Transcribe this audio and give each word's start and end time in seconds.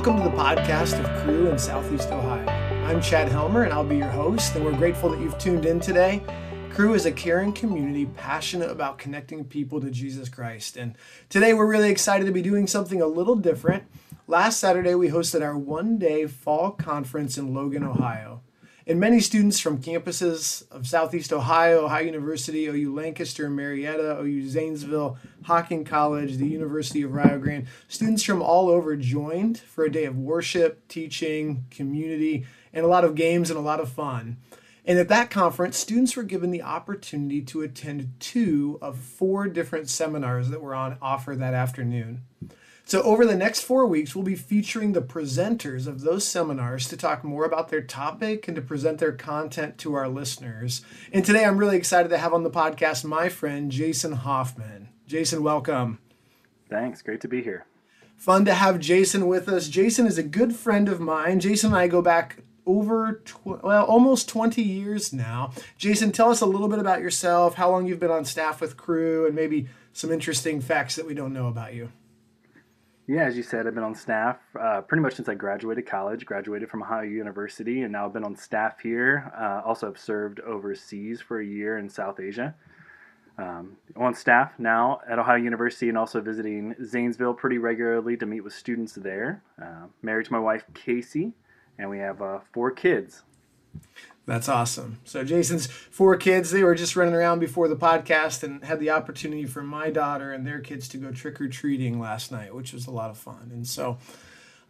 Welcome 0.00 0.24
to 0.24 0.30
the 0.30 0.42
podcast 0.42 0.98
of 0.98 1.22
Cru 1.22 1.50
in 1.50 1.58
Southeast 1.58 2.08
Ohio. 2.08 2.48
I'm 2.86 3.02
Chad 3.02 3.28
Helmer 3.28 3.64
and 3.64 3.72
I'll 3.74 3.84
be 3.84 3.98
your 3.98 4.08
host, 4.08 4.56
and 4.56 4.64
we're 4.64 4.72
grateful 4.72 5.10
that 5.10 5.20
you've 5.20 5.36
tuned 5.36 5.66
in 5.66 5.78
today. 5.78 6.22
Cru 6.70 6.94
is 6.94 7.04
a 7.04 7.12
caring 7.12 7.52
community 7.52 8.06
passionate 8.06 8.70
about 8.70 8.96
connecting 8.96 9.44
people 9.44 9.78
to 9.78 9.90
Jesus 9.90 10.30
Christ. 10.30 10.78
And 10.78 10.96
today 11.28 11.52
we're 11.52 11.66
really 11.66 11.90
excited 11.90 12.24
to 12.24 12.32
be 12.32 12.40
doing 12.40 12.66
something 12.66 13.02
a 13.02 13.06
little 13.06 13.36
different. 13.36 13.84
Last 14.26 14.58
Saturday, 14.58 14.94
we 14.94 15.10
hosted 15.10 15.42
our 15.42 15.58
one 15.58 15.98
day 15.98 16.26
fall 16.26 16.70
conference 16.70 17.36
in 17.36 17.52
Logan, 17.52 17.84
Ohio. 17.84 18.40
And 18.90 18.98
many 18.98 19.20
students 19.20 19.60
from 19.60 19.80
campuses 19.80 20.68
of 20.72 20.84
Southeast 20.84 21.32
Ohio, 21.32 21.84
Ohio 21.84 22.04
University, 22.04 22.66
OU 22.66 22.92
Lancaster, 22.92 23.48
Marietta, 23.48 24.18
OU 24.18 24.48
Zanesville, 24.48 25.16
Hocking 25.44 25.84
College, 25.84 26.38
the 26.38 26.48
University 26.48 27.02
of 27.02 27.14
Rio 27.14 27.38
Grande, 27.38 27.68
students 27.86 28.24
from 28.24 28.42
all 28.42 28.68
over 28.68 28.96
joined 28.96 29.60
for 29.60 29.84
a 29.84 29.92
day 29.92 30.06
of 30.06 30.18
worship, 30.18 30.88
teaching, 30.88 31.66
community, 31.70 32.44
and 32.72 32.84
a 32.84 32.88
lot 32.88 33.04
of 33.04 33.14
games 33.14 33.48
and 33.48 33.56
a 33.56 33.62
lot 33.62 33.78
of 33.78 33.92
fun. 33.92 34.38
And 34.84 34.98
at 34.98 35.06
that 35.06 35.30
conference, 35.30 35.76
students 35.76 36.16
were 36.16 36.24
given 36.24 36.50
the 36.50 36.62
opportunity 36.62 37.42
to 37.42 37.62
attend 37.62 38.14
two 38.18 38.76
of 38.82 38.98
four 38.98 39.46
different 39.46 39.88
seminars 39.88 40.48
that 40.48 40.62
were 40.62 40.74
on 40.74 40.98
offer 41.00 41.36
that 41.36 41.54
afternoon. 41.54 42.22
So, 42.90 43.02
over 43.02 43.24
the 43.24 43.36
next 43.36 43.60
four 43.60 43.86
weeks, 43.86 44.16
we'll 44.16 44.24
be 44.24 44.34
featuring 44.34 44.94
the 44.94 45.00
presenters 45.00 45.86
of 45.86 46.00
those 46.00 46.26
seminars 46.26 46.88
to 46.88 46.96
talk 46.96 47.22
more 47.22 47.44
about 47.44 47.68
their 47.68 47.82
topic 47.82 48.48
and 48.48 48.56
to 48.56 48.62
present 48.62 48.98
their 48.98 49.12
content 49.12 49.78
to 49.78 49.94
our 49.94 50.08
listeners. 50.08 50.84
And 51.12 51.24
today, 51.24 51.44
I'm 51.44 51.56
really 51.56 51.76
excited 51.76 52.08
to 52.08 52.18
have 52.18 52.34
on 52.34 52.42
the 52.42 52.50
podcast 52.50 53.04
my 53.04 53.28
friend 53.28 53.70
Jason 53.70 54.10
Hoffman. 54.10 54.88
Jason, 55.06 55.44
welcome. 55.44 56.00
Thanks. 56.68 57.00
Great 57.00 57.20
to 57.20 57.28
be 57.28 57.44
here. 57.44 57.64
Fun 58.16 58.44
to 58.46 58.54
have 58.54 58.80
Jason 58.80 59.28
with 59.28 59.48
us. 59.48 59.68
Jason 59.68 60.04
is 60.08 60.18
a 60.18 60.24
good 60.24 60.56
friend 60.56 60.88
of 60.88 60.98
mine. 60.98 61.38
Jason 61.38 61.70
and 61.70 61.78
I 61.78 61.86
go 61.86 62.02
back 62.02 62.42
over 62.66 63.22
tw- 63.24 63.62
well 63.62 63.84
almost 63.84 64.28
20 64.28 64.64
years 64.64 65.12
now. 65.12 65.52
Jason, 65.78 66.10
tell 66.10 66.32
us 66.32 66.40
a 66.40 66.46
little 66.46 66.66
bit 66.66 66.80
about 66.80 67.02
yourself, 67.02 67.54
how 67.54 67.70
long 67.70 67.86
you've 67.86 68.00
been 68.00 68.10
on 68.10 68.24
staff 68.24 68.60
with 68.60 68.76
Cru, 68.76 69.26
and 69.26 69.36
maybe 69.36 69.68
some 69.92 70.10
interesting 70.10 70.60
facts 70.60 70.96
that 70.96 71.06
we 71.06 71.14
don't 71.14 71.32
know 71.32 71.46
about 71.46 71.72
you. 71.72 71.92
Yeah, 73.10 73.24
as 73.24 73.36
you 73.36 73.42
said, 73.42 73.66
I've 73.66 73.74
been 73.74 73.82
on 73.82 73.96
staff 73.96 74.36
uh, 74.54 74.82
pretty 74.82 75.02
much 75.02 75.16
since 75.16 75.28
I 75.28 75.34
graduated 75.34 75.84
college, 75.84 76.24
graduated 76.24 76.70
from 76.70 76.84
Ohio 76.84 77.02
University, 77.02 77.82
and 77.82 77.90
now 77.90 78.06
I've 78.06 78.12
been 78.12 78.22
on 78.22 78.36
staff 78.36 78.78
here. 78.78 79.32
Uh, 79.36 79.66
also, 79.66 79.86
have 79.86 79.98
served 79.98 80.38
overseas 80.38 81.20
for 81.20 81.40
a 81.40 81.44
year 81.44 81.78
in 81.78 81.88
South 81.88 82.20
Asia. 82.20 82.54
Um, 83.36 83.76
on 83.96 84.14
staff 84.14 84.52
now 84.60 85.00
at 85.10 85.18
Ohio 85.18 85.38
University 85.38 85.88
and 85.88 85.98
also 85.98 86.20
visiting 86.20 86.76
Zanesville 86.84 87.34
pretty 87.34 87.58
regularly 87.58 88.16
to 88.16 88.26
meet 88.26 88.42
with 88.42 88.52
students 88.52 88.92
there. 88.92 89.42
Uh, 89.60 89.88
married 90.02 90.26
to 90.26 90.32
my 90.32 90.38
wife, 90.38 90.62
Casey, 90.72 91.32
and 91.80 91.90
we 91.90 91.98
have 91.98 92.22
uh, 92.22 92.38
four 92.52 92.70
kids. 92.70 93.24
That's 94.30 94.48
awesome. 94.48 95.00
So 95.04 95.24
Jason's 95.24 95.66
four 95.66 96.16
kids, 96.16 96.52
they 96.52 96.62
were 96.62 96.76
just 96.76 96.94
running 96.94 97.14
around 97.14 97.40
before 97.40 97.66
the 97.66 97.74
podcast 97.74 98.44
and 98.44 98.62
had 98.62 98.78
the 98.78 98.90
opportunity 98.90 99.44
for 99.44 99.60
my 99.60 99.90
daughter 99.90 100.32
and 100.32 100.46
their 100.46 100.60
kids 100.60 100.86
to 100.90 100.98
go 100.98 101.10
trick 101.10 101.40
or 101.40 101.48
treating 101.48 101.98
last 101.98 102.30
night, 102.30 102.54
which 102.54 102.72
was 102.72 102.86
a 102.86 102.92
lot 102.92 103.10
of 103.10 103.18
fun. 103.18 103.50
And 103.52 103.66
so 103.66 103.98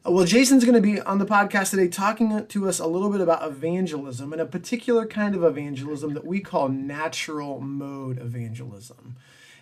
uh, 0.06 0.12
well, 0.12 0.24
Jason's 0.24 0.64
going 0.64 0.76
to 0.76 0.80
be 0.80 0.98
on 1.02 1.18
the 1.18 1.26
podcast 1.26 1.72
today 1.72 1.88
talking 1.88 2.46
to 2.46 2.68
us 2.70 2.78
a 2.78 2.86
little 2.86 3.10
bit 3.10 3.20
about 3.20 3.46
evangelism 3.46 4.32
and 4.32 4.40
a 4.40 4.46
particular 4.46 5.04
kind 5.04 5.34
of 5.34 5.44
evangelism 5.44 6.14
that 6.14 6.24
we 6.24 6.40
call 6.40 6.70
natural 6.70 7.60
mode 7.60 8.18
evangelism. 8.18 9.16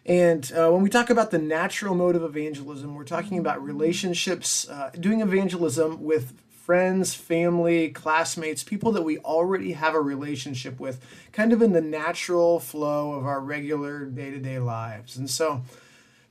And 0.07 0.49
uh, 0.53 0.71
when 0.71 0.83
we 0.83 0.91
talk 0.91 1.11
about 1.11 1.33
the 1.33 1.41
natural 1.41 1.97
mode 1.97 2.15
of 2.15 2.23
evangelism, 2.23 2.95
we're 2.95 3.03
talking 3.03 3.37
about 3.37 3.61
relationships, 3.61 4.69
uh, 4.69 4.91
doing 4.91 5.23
evangelism 5.23 6.05
with 6.05 6.35
friends, 6.69 7.15
family, 7.15 7.89
classmates, 7.89 8.63
people 8.63 8.93
that 8.93 9.01
we 9.01 9.17
already 9.21 9.73
have 9.73 9.95
a 9.95 10.01
relationship 10.03 10.79
with, 10.79 11.03
kind 11.33 11.51
of 11.51 11.63
in 11.63 11.73
the 11.73 11.81
natural 11.81 12.61
flow 12.61 13.13
of 13.15 13.25
our 13.25 13.41
regular 13.41 14.05
day 14.05 14.31
to 14.31 14.39
day 14.39 14.59
lives. 14.59 15.17
And 15.17 15.31
so, 15.31 15.63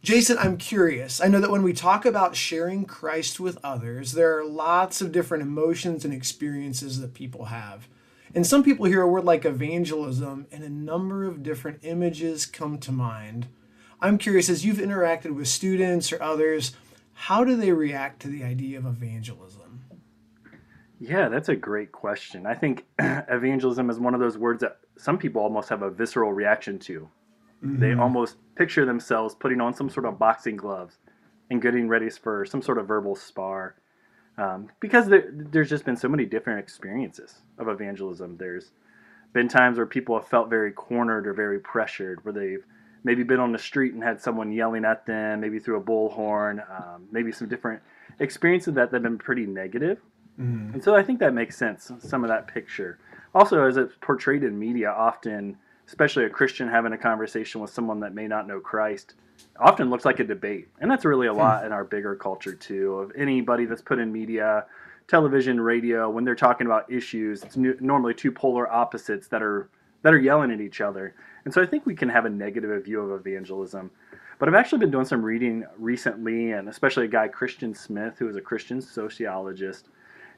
Jason, 0.03 0.37
I'm 0.37 0.57
curious. 0.57 1.19
I 1.19 1.27
know 1.27 1.41
that 1.41 1.49
when 1.49 1.63
we 1.63 1.73
talk 1.73 2.05
about 2.05 2.35
sharing 2.35 2.85
Christ 2.85 3.39
with 3.39 3.57
others, 3.63 4.11
there 4.11 4.37
are 4.37 4.45
lots 4.45 5.01
of 5.01 5.11
different 5.11 5.41
emotions 5.41 6.05
and 6.05 6.13
experiences 6.13 7.01
that 7.01 7.15
people 7.15 7.45
have. 7.45 7.87
And 8.35 8.45
some 8.45 8.61
people 8.63 8.85
hear 8.85 9.01
a 9.01 9.09
word 9.09 9.25
like 9.25 9.43
evangelism, 9.43 10.45
and 10.51 10.63
a 10.63 10.69
number 10.69 11.23
of 11.23 11.41
different 11.41 11.79
images 11.81 12.45
come 12.45 12.77
to 12.77 12.91
mind. 12.91 13.47
I'm 13.99 14.19
curious, 14.19 14.51
as 14.51 14.63
you've 14.63 14.77
interacted 14.77 15.33
with 15.33 15.47
students 15.47 16.13
or 16.13 16.21
others, 16.21 16.73
how 17.13 17.43
do 17.43 17.55
they 17.55 17.71
react 17.71 18.21
to 18.21 18.27
the 18.27 18.43
idea 18.43 18.77
of 18.77 18.85
evangelism? 18.85 19.66
Yeah, 20.99 21.29
that's 21.29 21.49
a 21.49 21.55
great 21.55 21.91
question. 21.91 22.45
I 22.45 22.55
think 22.55 22.85
evangelism 22.99 23.89
is 23.89 23.99
one 23.99 24.13
of 24.13 24.19
those 24.19 24.37
words 24.37 24.61
that 24.61 24.79
some 24.97 25.17
people 25.17 25.41
almost 25.41 25.69
have 25.69 25.81
a 25.83 25.91
visceral 25.91 26.33
reaction 26.33 26.79
to. 26.79 27.09
Mm-hmm. 27.63 27.79
They 27.79 27.93
almost 27.93 28.37
picture 28.55 28.85
themselves 28.85 29.35
putting 29.35 29.61
on 29.61 29.73
some 29.73 29.89
sort 29.89 30.05
of 30.05 30.17
boxing 30.17 30.57
gloves 30.57 30.97
and 31.49 31.61
getting 31.61 31.87
ready 31.87 32.09
for 32.09 32.45
some 32.45 32.61
sort 32.61 32.77
of 32.77 32.87
verbal 32.87 33.15
spar. 33.15 33.75
Um, 34.37 34.69
because 34.79 35.07
there, 35.07 35.29
there's 35.31 35.69
just 35.69 35.85
been 35.85 35.97
so 35.97 36.07
many 36.07 36.25
different 36.25 36.59
experiences 36.59 37.41
of 37.57 37.67
evangelism. 37.67 38.37
There's 38.37 38.71
been 39.33 39.47
times 39.47 39.77
where 39.77 39.87
people 39.87 40.17
have 40.17 40.27
felt 40.27 40.49
very 40.49 40.71
cornered 40.71 41.27
or 41.27 41.33
very 41.33 41.59
pressured, 41.59 42.23
where 42.23 42.33
they've 42.33 42.63
maybe 43.03 43.23
been 43.23 43.39
on 43.39 43.51
the 43.51 43.59
street 43.59 43.93
and 43.93 44.03
had 44.03 44.21
someone 44.21 44.51
yelling 44.51 44.85
at 44.85 45.05
them, 45.05 45.39
maybe 45.39 45.59
through 45.59 45.77
a 45.77 45.81
bullhorn, 45.81 46.59
um, 46.69 47.07
maybe 47.11 47.31
some 47.31 47.47
different 47.47 47.81
experiences 48.19 48.75
that 48.75 48.91
have 48.91 49.03
been 49.03 49.17
pretty 49.17 49.45
negative. 49.45 49.99
Mm-hmm. 50.39 50.75
And 50.75 50.83
so 50.83 50.95
I 50.95 51.03
think 51.03 51.19
that 51.19 51.33
makes 51.33 51.57
sense, 51.57 51.91
some 51.99 52.23
of 52.23 52.29
that 52.29 52.47
picture. 52.47 52.99
Also, 53.33 53.65
as 53.65 53.77
it's 53.77 53.95
portrayed 54.01 54.43
in 54.43 54.57
media, 54.57 54.89
often, 54.89 55.57
especially 55.87 56.25
a 56.25 56.29
Christian 56.29 56.67
having 56.67 56.93
a 56.93 56.97
conversation 56.97 57.61
with 57.61 57.71
someone 57.71 57.99
that 58.01 58.13
may 58.13 58.27
not 58.27 58.47
know 58.47 58.59
Christ, 58.59 59.15
often 59.59 59.89
looks 59.89 60.05
like 60.05 60.19
a 60.19 60.23
debate. 60.23 60.67
And 60.79 60.89
that's 60.89 61.05
really 61.05 61.27
a 61.27 61.31
hmm. 61.31 61.39
lot 61.39 61.65
in 61.65 61.71
our 61.71 61.83
bigger 61.83 62.15
culture, 62.15 62.55
too, 62.55 62.95
of 62.95 63.11
anybody 63.15 63.65
that's 63.65 63.81
put 63.81 63.99
in 63.99 64.11
media, 64.11 64.65
television, 65.07 65.59
radio, 65.59 66.09
when 66.09 66.23
they're 66.23 66.35
talking 66.35 66.67
about 66.67 66.91
issues, 66.91 67.43
it's 67.43 67.57
normally 67.57 68.13
two 68.13 68.31
polar 68.31 68.71
opposites 68.71 69.27
that 69.29 69.41
are 69.41 69.69
that 70.03 70.13
are 70.13 70.19
yelling 70.19 70.51
at 70.51 70.61
each 70.61 70.79
other. 70.79 71.15
And 71.43 71.53
so 71.53 71.61
I 71.61 71.65
think 71.65 71.85
we 71.85 71.95
can 71.95 72.07
have 72.09 72.25
a 72.25 72.29
negative 72.29 72.85
view 72.85 73.01
of 73.01 73.25
evangelism. 73.25 73.89
But 74.37 74.47
I've 74.47 74.55
actually 74.55 74.79
been 74.79 74.91
doing 74.91 75.05
some 75.05 75.23
reading 75.23 75.65
recently, 75.77 76.51
and 76.51 76.69
especially 76.69 77.05
a 77.05 77.09
guy, 77.09 77.27
Christian 77.27 77.73
Smith, 77.73 78.19
who 78.19 78.29
is 78.29 78.35
a 78.35 78.41
Christian 78.41 78.79
sociologist, 78.79 79.89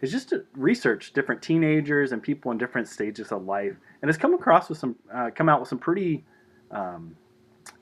is 0.01 0.11
just 0.11 0.29
to 0.29 0.45
research 0.55 1.13
different 1.13 1.41
teenagers 1.41 2.11
and 2.11 2.21
people 2.21 2.51
in 2.51 2.57
different 2.57 2.87
stages 2.87 3.31
of 3.31 3.45
life, 3.45 3.75
and 4.01 4.09
has 4.09 4.17
come 4.17 4.33
across 4.33 4.69
with 4.69 4.77
some, 4.77 4.95
uh, 5.13 5.29
come 5.35 5.49
out 5.49 5.59
with 5.59 5.69
some 5.69 5.79
pretty 5.79 6.23
um, 6.71 7.15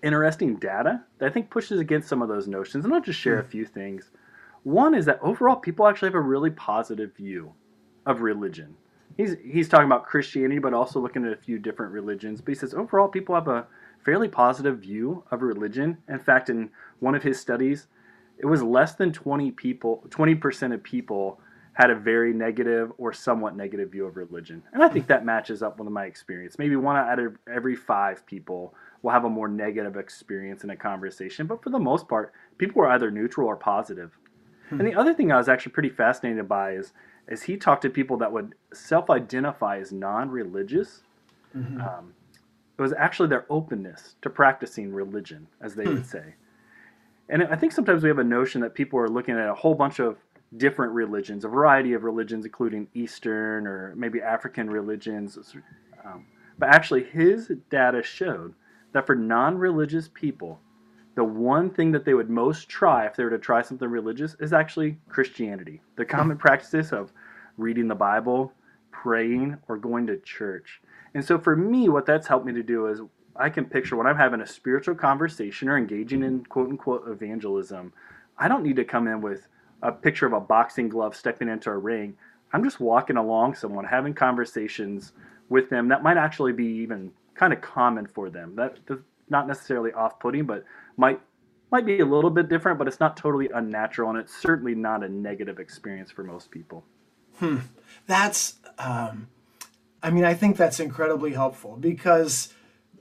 interesting 0.04 0.56
data 0.56 1.04
that 1.20 1.30
I 1.30 1.32
think 1.32 1.50
pushes 1.50 1.80
against 1.80 2.08
some 2.08 2.22
of 2.22 2.30
those 2.30 2.48
notions. 2.48 2.86
And 2.86 2.94
I'll 2.94 3.02
just 3.02 3.20
share 3.20 3.40
a 3.40 3.44
hmm. 3.44 3.50
few 3.50 3.66
things. 3.66 4.12
One 4.64 4.94
is 4.94 5.06
that 5.06 5.20
overall, 5.22 5.56
people 5.56 5.88
actually 5.88 6.08
have 6.08 6.16
a 6.16 6.22
really 6.22 6.50
positive 6.50 7.16
view 7.16 7.54
of 8.06 8.22
religion. 8.22 8.76
He's 9.16 9.36
he's 9.44 9.70
talking 9.70 9.86
about 9.86 10.06
Christianity, 10.06 10.60
but 10.60 10.74
also 10.74 11.00
looking 11.00 11.26
at 11.26 11.34
a 11.34 11.38
few 11.38 11.58
different 11.58 11.92
religions. 11.92 12.42
But 12.42 12.50
he 12.50 12.56
says 12.56 12.74
overall, 12.74 13.08
people 13.08 13.34
have 13.36 13.48
a 13.48 13.66
fairly 14.04 14.28
positive 14.28 14.80
view 14.80 15.24
of 15.32 15.42
religion. 15.42 15.98
In 16.08 16.20
fact, 16.20 16.50
in 16.50 16.70
one 17.00 17.16
of 17.16 17.24
his 17.24 17.40
studies, 17.40 17.88
it 18.38 18.46
was 18.46 18.62
less 18.62 18.96
than 18.96 19.12
20 19.12 19.52
people, 19.52 20.04
20% 20.10 20.74
of 20.74 20.84
people 20.84 21.40
had 21.78 21.92
a 21.92 21.96
very 21.96 22.34
negative 22.34 22.92
or 22.98 23.14
somewhat 23.14 23.56
negative 23.56 23.92
view 23.92 24.04
of 24.08 24.18
religion. 24.18 24.64
And 24.74 24.82
I 24.82 24.90
think 24.90 25.06
that 25.06 25.24
matches 25.24 25.62
up 25.62 25.78
with 25.78 25.88
my 25.90 26.06
experience. 26.06 26.58
Maybe 26.58 26.76
one 26.76 26.96
out 26.96 27.20
of 27.20 27.38
every 27.48 27.76
five 27.76 28.26
people 28.26 28.74
will 29.04 29.12
have 29.12 29.26
a 29.26 29.30
more 29.30 29.48
negative 29.48 29.96
experience 29.96 30.64
in 30.64 30.72
a 30.72 30.76
conversation, 30.76 31.46
but 31.46 31.62
for 31.62 31.70
the 31.70 31.78
most 31.78 32.08
part, 32.08 32.34
people 32.58 32.82
were 32.82 32.90
either 32.90 33.12
neutral 33.12 33.46
or 33.46 33.56
positive. 33.56 34.18
Hmm. 34.70 34.80
And 34.80 34.88
the 34.88 34.96
other 34.96 35.14
thing 35.14 35.32
I 35.32 35.38
was 35.38 35.48
actually 35.48 35.74
pretty 35.74 35.90
fascinated 35.90 36.50
by 36.50 36.72
is 36.72 36.94
as 37.28 37.44
he 37.44 37.58
talked 37.58 37.84
to 37.84 37.92
people 37.92 38.18
that 38.18 38.32
would 38.32 38.56
self-identify 38.74 39.78
as 39.78 39.92
non-religious. 39.92 41.04
Mm-hmm. 41.56 41.80
Um, 41.80 42.16
it 42.76 42.82
was 42.82 42.94
actually 42.98 43.30
their 43.30 43.46
openness 43.52 44.16
to 44.24 44.32
practicing 44.32 44.92
religion, 44.92 45.46
as 45.62 45.76
they 45.76 45.84
hmm. 45.84 45.94
would 45.94 46.08
say. 46.08 46.34
And 47.30 47.44
I 47.44 47.56
think 47.56 47.74
sometimes 47.74 48.04
we 48.04 48.10
have 48.10 48.20
a 48.20 48.24
notion 48.24 48.62
that 48.62 48.74
people 48.74 49.00
are 49.00 49.10
looking 49.10 49.36
at 49.36 49.50
a 49.50 49.54
whole 49.54 49.76
bunch 49.76 50.00
of 50.00 50.18
different 50.56 50.94
religions, 50.94 51.44
a 51.44 51.50
variety 51.50 51.94
of 51.94 52.04
religions, 52.04 52.46
including 52.46 52.88
Eastern 52.94 53.68
or 53.68 53.94
maybe 53.96 54.22
African 54.22 54.70
religions. 54.70 55.38
Um, 56.06 56.26
but 56.58 56.70
actually, 56.70 57.04
his 57.04 57.52
data 57.70 58.02
showed 58.02 58.54
that 58.94 59.06
for 59.06 59.16
non 59.16 59.58
religious 59.58 60.10
people, 60.14 60.60
the 61.16 61.24
one 61.24 61.70
thing 61.70 61.92
that 61.92 62.06
they 62.06 62.14
would 62.14 62.30
most 62.30 62.70
try 62.70 63.06
if 63.06 63.16
they 63.16 63.24
were 63.24 63.30
to 63.32 63.40
try 63.40 63.62
something 63.62 63.90
religious 63.90 64.36
is 64.40 64.54
actually 64.54 64.98
Christianity. 65.10 65.82
The 65.96 66.06
common 66.06 66.38
practices 66.38 66.94
of 66.94 67.12
reading 67.58 67.88
the 67.88 67.96
Bible, 67.96 68.54
praying, 68.92 69.58
or 69.68 69.78
going 69.78 70.08
to 70.08 70.18
church. 70.20 70.82
And 71.14 71.26
so 71.26 71.40
for 71.40 71.56
me, 71.56 71.90
what 71.90 72.06
that's 72.06 72.28
helped 72.28 72.46
me 72.46 72.54
to 72.54 72.64
do 72.64 72.88
is 72.88 73.02
I 73.36 73.50
can 73.50 73.66
picture 73.66 73.96
when 73.96 74.08
I'm 74.08 74.18
having 74.18 74.42
a 74.42 74.48
spiritual 74.48 74.96
conversation 74.96 75.70
or 75.70 75.78
engaging 75.78 76.24
in 76.24 76.46
quote 76.46 76.70
unquote 76.70 77.08
evangelism, 77.08 77.94
I 78.38 78.48
don't 78.48 78.64
need 78.64 78.76
to 78.76 78.86
come 78.86 79.08
in 79.08 79.22
with 79.22 79.48
a 79.82 79.92
picture 79.92 80.26
of 80.26 80.34
a 80.34 80.40
boxing 80.40 80.90
glove 80.90 81.16
stepping 81.16 81.50
into 81.50 81.70
a 81.70 81.78
ring. 81.78 82.16
I'm 82.54 82.64
just 82.64 82.80
walking 82.80 83.18
along 83.18 83.56
someone, 83.56 83.86
having 83.86 84.14
conversations 84.14 85.14
with 85.50 85.70
them 85.70 85.88
that 85.90 86.04
might 86.04 86.18
actually 86.18 86.54
be 86.54 86.66
even 86.66 87.12
kind 87.36 87.54
of 87.54 87.62
common 87.62 88.08
for 88.08 88.30
them. 88.30 88.56
That 88.56 88.78
that's 88.88 89.02
not 89.30 89.48
necessarily 89.48 89.92
off-putting, 89.92 90.46
but 90.46 90.64
might 90.96 91.20
might 91.72 91.86
be 91.86 92.00
a 92.00 92.06
little 92.06 92.30
bit 92.30 92.48
different, 92.48 92.78
but 92.80 92.88
it's 92.88 93.00
not 93.00 93.18
totally 93.18 93.50
unnatural, 93.54 94.10
and 94.10 94.18
it's 94.18 94.34
certainly 94.34 94.74
not 94.74 95.04
a 95.04 95.10
negative 95.10 95.60
experience 95.60 96.10
for 96.10 96.24
most 96.24 96.50
people. 96.50 96.86
Hmm. 97.40 97.58
That's, 98.08 98.56
um, 98.80 99.28
I 100.02 100.10
mean, 100.10 100.24
I 100.24 100.34
think 100.34 100.56
that's 100.56 100.80
incredibly 100.80 101.34
helpful 101.34 101.76
because, 101.76 102.54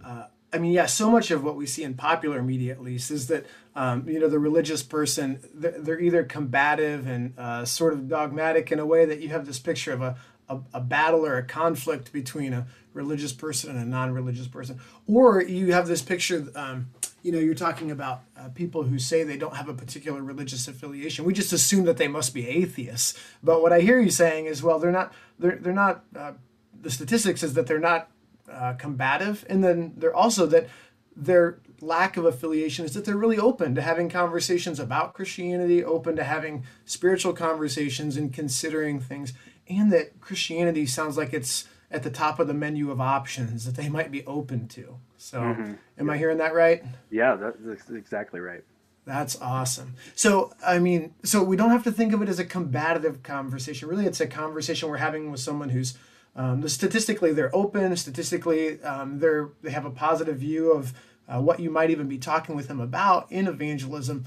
uh, 0.04 0.24
I 0.52 0.58
mean, 0.58 0.72
yeah, 0.72 0.86
so 0.86 1.10
much 1.10 1.30
of 1.30 1.44
what 1.44 1.56
we 1.56 1.64
see 1.64 1.84
in 1.84 1.94
popular 1.94 2.42
media, 2.42 2.72
at 2.72 2.82
least, 2.82 3.10
is 3.10 3.28
that 3.28 3.46
um, 3.76 4.08
you 4.08 4.18
know 4.18 4.28
the 4.28 4.38
religious 4.38 4.82
person 4.82 5.38
they're, 5.54 5.78
they're 5.78 6.00
either 6.00 6.24
combative 6.24 7.06
and 7.06 7.34
uh, 7.38 7.64
sort 7.64 7.92
of 7.92 8.08
dogmatic 8.08 8.72
in 8.72 8.80
a 8.80 8.86
way 8.86 9.04
that 9.04 9.20
you 9.20 9.28
have 9.28 9.46
this 9.46 9.58
picture 9.58 9.92
of 9.92 10.02
a, 10.02 10.16
a, 10.48 10.58
a 10.74 10.80
battle 10.80 11.24
or 11.24 11.36
a 11.36 11.44
conflict 11.44 12.12
between 12.12 12.52
a 12.52 12.66
religious 12.94 13.32
person 13.32 13.70
and 13.70 13.78
a 13.78 13.84
non-religious 13.84 14.48
person, 14.48 14.80
or 15.06 15.42
you 15.42 15.72
have 15.72 15.86
this 15.86 16.02
picture. 16.02 16.46
Um, 16.56 16.88
you 17.22 17.32
know, 17.32 17.40
you're 17.40 17.54
talking 17.54 17.90
about 17.90 18.22
uh, 18.36 18.48
people 18.50 18.84
who 18.84 19.00
say 19.00 19.24
they 19.24 19.36
don't 19.36 19.56
have 19.56 19.68
a 19.68 19.74
particular 19.74 20.22
religious 20.22 20.68
affiliation. 20.68 21.24
We 21.24 21.34
just 21.34 21.52
assume 21.52 21.84
that 21.86 21.96
they 21.96 22.06
must 22.06 22.32
be 22.32 22.46
atheists. 22.46 23.20
But 23.42 23.62
what 23.62 23.72
I 23.72 23.80
hear 23.80 23.98
you 23.98 24.10
saying 24.10 24.46
is, 24.46 24.62
well, 24.62 24.78
they're 24.78 24.92
not. 24.92 25.12
They're 25.38 25.56
they're 25.56 25.72
not. 25.72 26.04
Uh, 26.16 26.32
the 26.80 26.90
statistics 26.90 27.42
is 27.42 27.54
that 27.54 27.66
they're 27.66 27.80
not 27.80 28.10
uh, 28.50 28.74
combative, 28.74 29.44
and 29.48 29.62
then 29.64 29.94
they're 29.96 30.14
also 30.14 30.46
that 30.46 30.68
their 31.16 31.58
lack 31.80 32.16
of 32.16 32.24
affiliation 32.24 32.84
is 32.84 32.94
that 32.94 33.04
they're 33.04 33.16
really 33.16 33.38
open 33.38 33.74
to 33.74 33.82
having 33.82 34.08
conversations 34.08 34.78
about 34.78 35.14
Christianity, 35.14 35.84
open 35.84 36.16
to 36.16 36.24
having 36.24 36.64
spiritual 36.84 37.32
conversations 37.32 38.16
and 38.16 38.32
considering 38.32 39.00
things, 39.00 39.32
and 39.68 39.92
that 39.92 40.20
Christianity 40.20 40.86
sounds 40.86 41.16
like 41.16 41.32
it's 41.32 41.66
at 41.90 42.02
the 42.02 42.10
top 42.10 42.38
of 42.38 42.48
the 42.48 42.54
menu 42.54 42.90
of 42.90 43.00
options 43.00 43.64
that 43.64 43.76
they 43.76 43.88
might 43.88 44.10
be 44.10 44.24
open 44.26 44.68
to. 44.68 44.98
So, 45.18 45.40
mm-hmm. 45.40 45.72
am 45.98 46.06
yeah. 46.06 46.12
I 46.12 46.16
hearing 46.16 46.38
that 46.38 46.54
right? 46.54 46.82
Yeah, 47.10 47.36
that's 47.36 47.90
exactly 47.90 48.40
right. 48.40 48.64
That's 49.06 49.40
awesome. 49.40 49.94
So, 50.16 50.52
I 50.66 50.80
mean, 50.80 51.14
so 51.22 51.42
we 51.42 51.56
don't 51.56 51.70
have 51.70 51.84
to 51.84 51.92
think 51.92 52.12
of 52.12 52.22
it 52.22 52.28
as 52.28 52.40
a 52.40 52.44
combative 52.44 53.22
conversation. 53.22 53.88
Really, 53.88 54.04
it's 54.04 54.20
a 54.20 54.26
conversation 54.26 54.88
we're 54.88 54.96
having 54.96 55.30
with 55.30 55.40
someone 55.40 55.68
who's 55.68 55.96
um, 56.34 56.68
statistically 56.68 57.32
they're 57.32 57.54
open. 57.54 57.96
Statistically, 57.96 58.82
um, 58.82 59.20
they're 59.20 59.50
they 59.62 59.70
have 59.70 59.86
a 59.86 59.90
positive 59.90 60.38
view 60.38 60.72
of 60.72 60.92
uh, 61.28 61.40
what 61.40 61.60
you 61.60 61.70
might 61.70 61.90
even 61.90 62.08
be 62.08 62.18
talking 62.18 62.54
with 62.54 62.68
them 62.68 62.80
about 62.80 63.30
in 63.30 63.46
evangelism. 63.46 64.24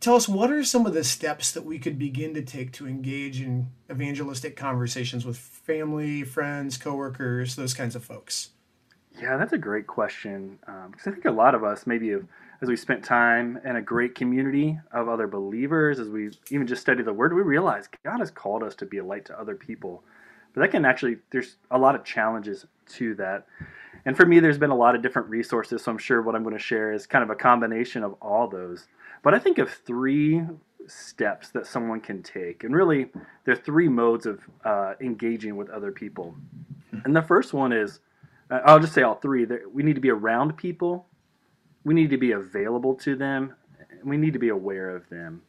Tell 0.00 0.16
us 0.16 0.28
what 0.28 0.50
are 0.50 0.64
some 0.64 0.86
of 0.86 0.94
the 0.94 1.04
steps 1.04 1.52
that 1.52 1.64
we 1.64 1.78
could 1.78 1.98
begin 1.98 2.32
to 2.34 2.42
take 2.42 2.72
to 2.72 2.88
engage 2.88 3.40
in 3.40 3.68
evangelistic 3.90 4.56
conversations 4.56 5.26
with 5.26 5.36
family, 5.36 6.22
friends, 6.22 6.78
coworkers, 6.78 7.54
those 7.56 7.74
kinds 7.74 7.94
of 7.94 8.02
folks. 8.02 8.50
Yeah, 9.20 9.36
that's 9.36 9.52
a 9.52 9.58
great 9.58 9.86
question 9.86 10.58
because 10.60 10.76
um, 10.86 10.94
I 11.06 11.10
think 11.10 11.24
a 11.26 11.30
lot 11.30 11.54
of 11.54 11.64
us 11.64 11.86
maybe 11.86 12.08
have, 12.10 12.24
as 12.62 12.68
we 12.68 12.76
spent 12.76 13.04
time 13.04 13.60
in 13.64 13.76
a 13.76 13.82
great 13.82 14.14
community 14.14 14.78
of 14.92 15.08
other 15.08 15.26
believers, 15.26 15.98
as 15.98 16.08
we 16.08 16.30
even 16.50 16.66
just 16.66 16.80
study 16.80 17.02
the 17.02 17.12
Word, 17.12 17.34
we 17.34 17.42
realize 17.42 17.88
God 18.02 18.20
has 18.20 18.30
called 18.30 18.62
us 18.62 18.74
to 18.76 18.86
be 18.86 18.98
a 18.98 19.04
light 19.04 19.26
to 19.26 19.38
other 19.38 19.54
people. 19.54 20.02
But 20.54 20.62
that 20.62 20.70
can 20.70 20.84
actually, 20.84 21.18
there's 21.30 21.56
a 21.70 21.78
lot 21.78 21.94
of 21.94 22.04
challenges 22.04 22.66
to 22.94 23.14
that. 23.16 23.46
And 24.06 24.16
for 24.16 24.24
me, 24.24 24.40
there's 24.40 24.58
been 24.58 24.70
a 24.70 24.76
lot 24.76 24.94
of 24.94 25.02
different 25.02 25.28
resources, 25.28 25.82
so 25.82 25.92
I'm 25.92 25.98
sure 25.98 26.22
what 26.22 26.34
I'm 26.34 26.42
going 26.42 26.56
to 26.56 26.62
share 26.62 26.92
is 26.92 27.06
kind 27.06 27.22
of 27.22 27.30
a 27.30 27.34
combination 27.34 28.02
of 28.02 28.14
all 28.22 28.48
those. 28.48 28.86
But 29.22 29.34
I 29.34 29.38
think 29.38 29.58
of 29.58 29.70
three 29.70 30.42
steps 30.86 31.50
that 31.50 31.66
someone 31.66 32.00
can 32.00 32.22
take, 32.22 32.64
and 32.64 32.74
really, 32.74 33.10
there 33.44 33.54
are 33.54 33.58
three 33.58 33.88
modes 33.88 34.26
of 34.26 34.40
uh, 34.64 34.94
engaging 35.00 35.56
with 35.56 35.68
other 35.70 35.92
people. 35.92 36.34
And 37.04 37.14
the 37.14 37.22
first 37.22 37.52
one 37.52 37.72
is, 37.72 38.00
I'll 38.50 38.80
just 38.80 38.94
say 38.94 39.02
all 39.02 39.14
three. 39.14 39.46
We 39.72 39.82
need 39.82 39.94
to 39.94 40.00
be 40.00 40.10
around 40.10 40.56
people, 40.56 41.06
we 41.84 41.94
need 41.94 42.10
to 42.10 42.18
be 42.18 42.32
available 42.32 42.94
to 42.96 43.14
them, 43.14 43.54
and 43.90 44.08
we 44.08 44.16
need 44.16 44.32
to 44.32 44.38
be 44.38 44.48
aware 44.48 44.90
of 44.90 45.08
them. 45.08 45.42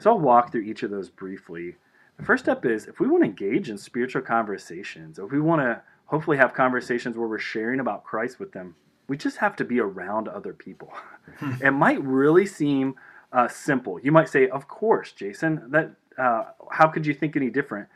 So 0.00 0.10
I'll 0.10 0.18
walk 0.18 0.50
through 0.50 0.62
each 0.62 0.82
of 0.82 0.90
those 0.90 1.08
briefly. 1.08 1.76
The 2.18 2.24
first 2.24 2.44
step 2.44 2.64
is 2.64 2.86
if 2.86 3.00
we 3.00 3.08
want 3.08 3.22
to 3.22 3.28
engage 3.28 3.70
in 3.70 3.78
spiritual 3.78 4.22
conversations, 4.22 5.18
if 5.18 5.30
we 5.30 5.40
want 5.40 5.62
to 5.62 5.82
hopefully 6.14 6.36
have 6.36 6.54
conversations 6.54 7.16
where 7.16 7.26
we're 7.26 7.40
sharing 7.40 7.80
about 7.80 8.04
Christ 8.04 8.38
with 8.38 8.52
them. 8.52 8.76
We 9.08 9.16
just 9.16 9.38
have 9.38 9.56
to 9.56 9.64
be 9.64 9.80
around 9.80 10.28
other 10.28 10.52
people. 10.52 10.92
It 11.60 11.72
might 11.72 12.00
really 12.04 12.46
seem 12.46 12.94
uh, 13.32 13.48
simple. 13.48 13.98
You 13.98 14.12
might 14.12 14.28
say, 14.28 14.46
"Of 14.48 14.68
course, 14.68 15.10
Jason. 15.10 15.52
That 15.74 15.86
uh, 16.24 16.44
how 16.70 16.86
could 16.88 17.04
you 17.06 17.14
think 17.14 17.34
any 17.34 17.50
different?" 17.50 17.88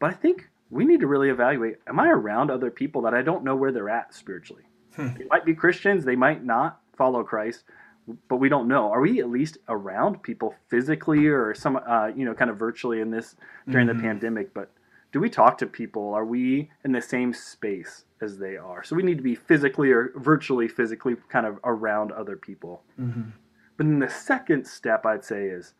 But 0.00 0.10
I 0.10 0.14
think 0.14 0.50
we 0.70 0.84
need 0.84 1.00
to 1.00 1.06
really 1.06 1.30
evaluate: 1.30 1.76
Am 1.86 1.98
I 2.00 2.08
around 2.08 2.50
other 2.50 2.70
people 2.70 3.00
that 3.02 3.14
I 3.14 3.22
don't 3.22 3.44
know 3.44 3.56
where 3.56 3.72
they're 3.72 3.88
at 4.00 4.12
spiritually? 4.12 4.64
Hmm. 4.96 5.14
They 5.16 5.26
might 5.30 5.44
be 5.46 5.54
Christians. 5.54 6.04
They 6.04 6.16
might 6.16 6.44
not 6.44 6.80
follow 6.98 7.22
Christ, 7.22 7.62
but 8.28 8.36
we 8.36 8.48
don't 8.48 8.68
know. 8.68 8.90
Are 8.90 9.00
we 9.00 9.20
at 9.20 9.30
least 9.30 9.56
around 9.68 10.22
people 10.22 10.54
physically 10.68 11.28
or 11.28 11.54
some, 11.54 11.76
uh, 11.76 12.08
you 12.08 12.24
know, 12.26 12.34
kind 12.34 12.50
of 12.50 12.58
virtually 12.58 13.00
in 13.00 13.10
this 13.10 13.36
during 13.68 13.86
mm-hmm. 13.86 13.98
the 13.98 14.02
pandemic? 14.02 14.52
But 14.52 14.68
do 15.14 15.20
we 15.20 15.30
talk 15.30 15.56
to 15.58 15.66
people? 15.66 16.12
Are 16.12 16.24
we 16.24 16.72
in 16.84 16.90
the 16.90 17.00
same 17.00 17.32
space 17.32 18.04
as 18.20 18.36
they 18.36 18.56
are? 18.56 18.82
So 18.82 18.96
we 18.96 19.04
need 19.04 19.18
to 19.18 19.22
be 19.22 19.36
physically 19.36 19.92
or 19.92 20.10
virtually 20.16 20.66
physically 20.66 21.14
kind 21.28 21.46
of 21.46 21.60
around 21.62 22.10
other 22.10 22.34
people. 22.34 22.82
Mm-hmm. 23.00 23.30
But 23.76 23.86
then 23.86 24.00
the 24.00 24.10
second 24.10 24.66
step 24.66 25.06
I'd 25.06 25.24
say 25.24 25.44
is, 25.44 25.74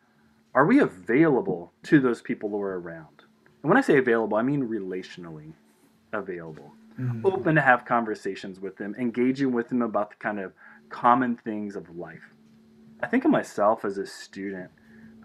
are 0.53 0.65
we 0.65 0.79
available 0.79 1.73
to 1.83 1.99
those 1.99 2.21
people 2.21 2.47
who 2.47 2.61
are 2.61 2.79
around? 2.79 3.25
And 3.61 3.69
when 3.69 3.77
I 3.77 3.81
say 3.81 3.97
available, 3.97 4.37
I 4.37 4.41
mean 4.41 4.69
relationally 4.69 5.51
available. 6.13 6.71
Mm-hmm. 6.97 7.25
Open 7.25 7.55
to 7.55 7.61
have 7.61 7.83
conversations 7.83 8.61
with 8.61 8.77
them, 8.77 8.95
engaging 8.97 9.51
with 9.51 9.67
them 9.67 9.81
about 9.81 10.11
the 10.11 10.15
kind 10.15 10.39
of 10.39 10.53
common 10.87 11.35
things 11.35 11.75
of 11.75 11.97
life. 11.97 12.31
I 13.03 13.07
think 13.07 13.25
of 13.25 13.31
myself 13.31 13.83
as 13.83 13.97
a 13.97 14.05
student 14.05 14.71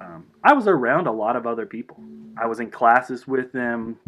um, 0.00 0.26
I 0.42 0.52
was 0.52 0.66
around 0.66 1.06
a 1.06 1.12
lot 1.12 1.36
of 1.36 1.46
other 1.46 1.66
people. 1.66 2.02
I 2.36 2.46
was 2.46 2.60
in 2.60 2.70
classes 2.70 3.26
with 3.26 3.52
them, 3.52 3.98